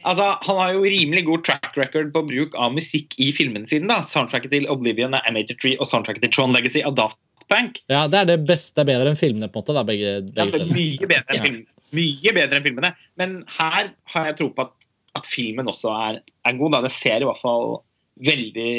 [0.00, 3.90] Altså, han har jo rimelig god track record på bruk av musikk i filmene sine.
[3.90, 4.00] da.
[4.08, 7.20] Soundtracket til Oblivion er M83 og soundtracket til Tron Legacy av Daft
[7.50, 7.82] Punk.
[7.90, 9.50] Ja, Det er det beste, det er bedre enn filmene.
[9.50, 11.44] på en måte da, begge, begge ja, mye bedre enn ja.
[11.44, 11.79] filmene.
[11.96, 12.94] Mye bedre enn filmene.
[13.20, 16.76] Men her har jeg tro på at, at filmen også er, er, god.
[16.76, 16.82] Da.
[16.86, 17.80] Det ser i hvert fall
[18.20, 18.72] veldig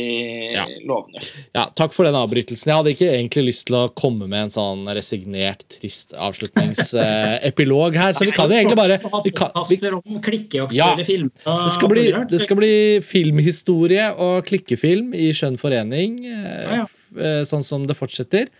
[0.54, 0.64] ja.
[0.86, 1.22] lovende
[1.56, 2.70] Ja, Takk for den avbrytelsen.
[2.70, 8.14] Jeg hadde ikke egentlig lyst til å komme med en sånn resignert, trist avslutningsepilog her.
[8.18, 9.80] Så vi kan jo egentlig bare vi kan, vi,
[10.78, 11.08] ja, det
[11.74, 12.74] skal, bli, det skal bli
[13.06, 16.84] filmhistorie og klikkefilm i skjønn forening, eh,
[17.18, 18.52] eh, sånn som det fortsetter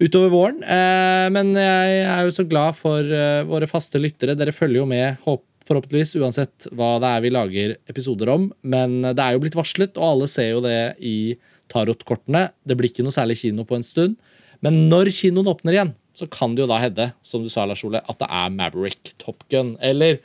[0.00, 0.62] utover våren.
[0.64, 4.36] Eh, men jeg er jo så glad for eh, våre faste lyttere.
[4.38, 5.20] Dere følger jo med,
[5.68, 8.48] forhåpentligvis, uansett hva det er vi lager episoder om.
[8.62, 11.36] Men det er jo blitt varslet, og alle ser jo det i
[11.70, 12.48] tarotkortene.
[12.66, 14.18] Det blir ikke noe særlig kino på en stund.
[14.64, 17.84] Men når kinoen åpner igjen, så kan det jo da hende, som du sa, Lars
[17.86, 19.76] Ole, at det er Maverick Top Gun.
[19.80, 20.18] Eller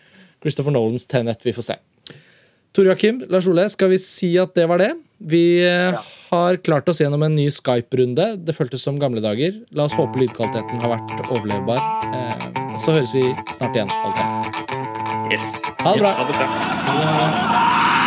[0.43, 1.45] Christopher Nolans Tenet.
[1.45, 1.78] Vi får se.
[2.76, 4.91] Tor Joakim, Lars Ole, skal vi si at det var det?
[5.23, 5.95] Vi eh,
[6.36, 8.27] har klart oss gjennom en ny Skype-runde.
[8.45, 9.57] Det føltes som gamle dager.
[9.75, 11.81] La oss håpe lydkvaliteten har vært overlevbar.
[12.11, 12.45] Eh,
[12.81, 13.25] så høres vi
[13.55, 15.31] snart igjen, alle sammen.
[15.33, 15.55] Yes.
[15.81, 16.15] Ha det bra.
[16.19, 18.04] Ha det bra.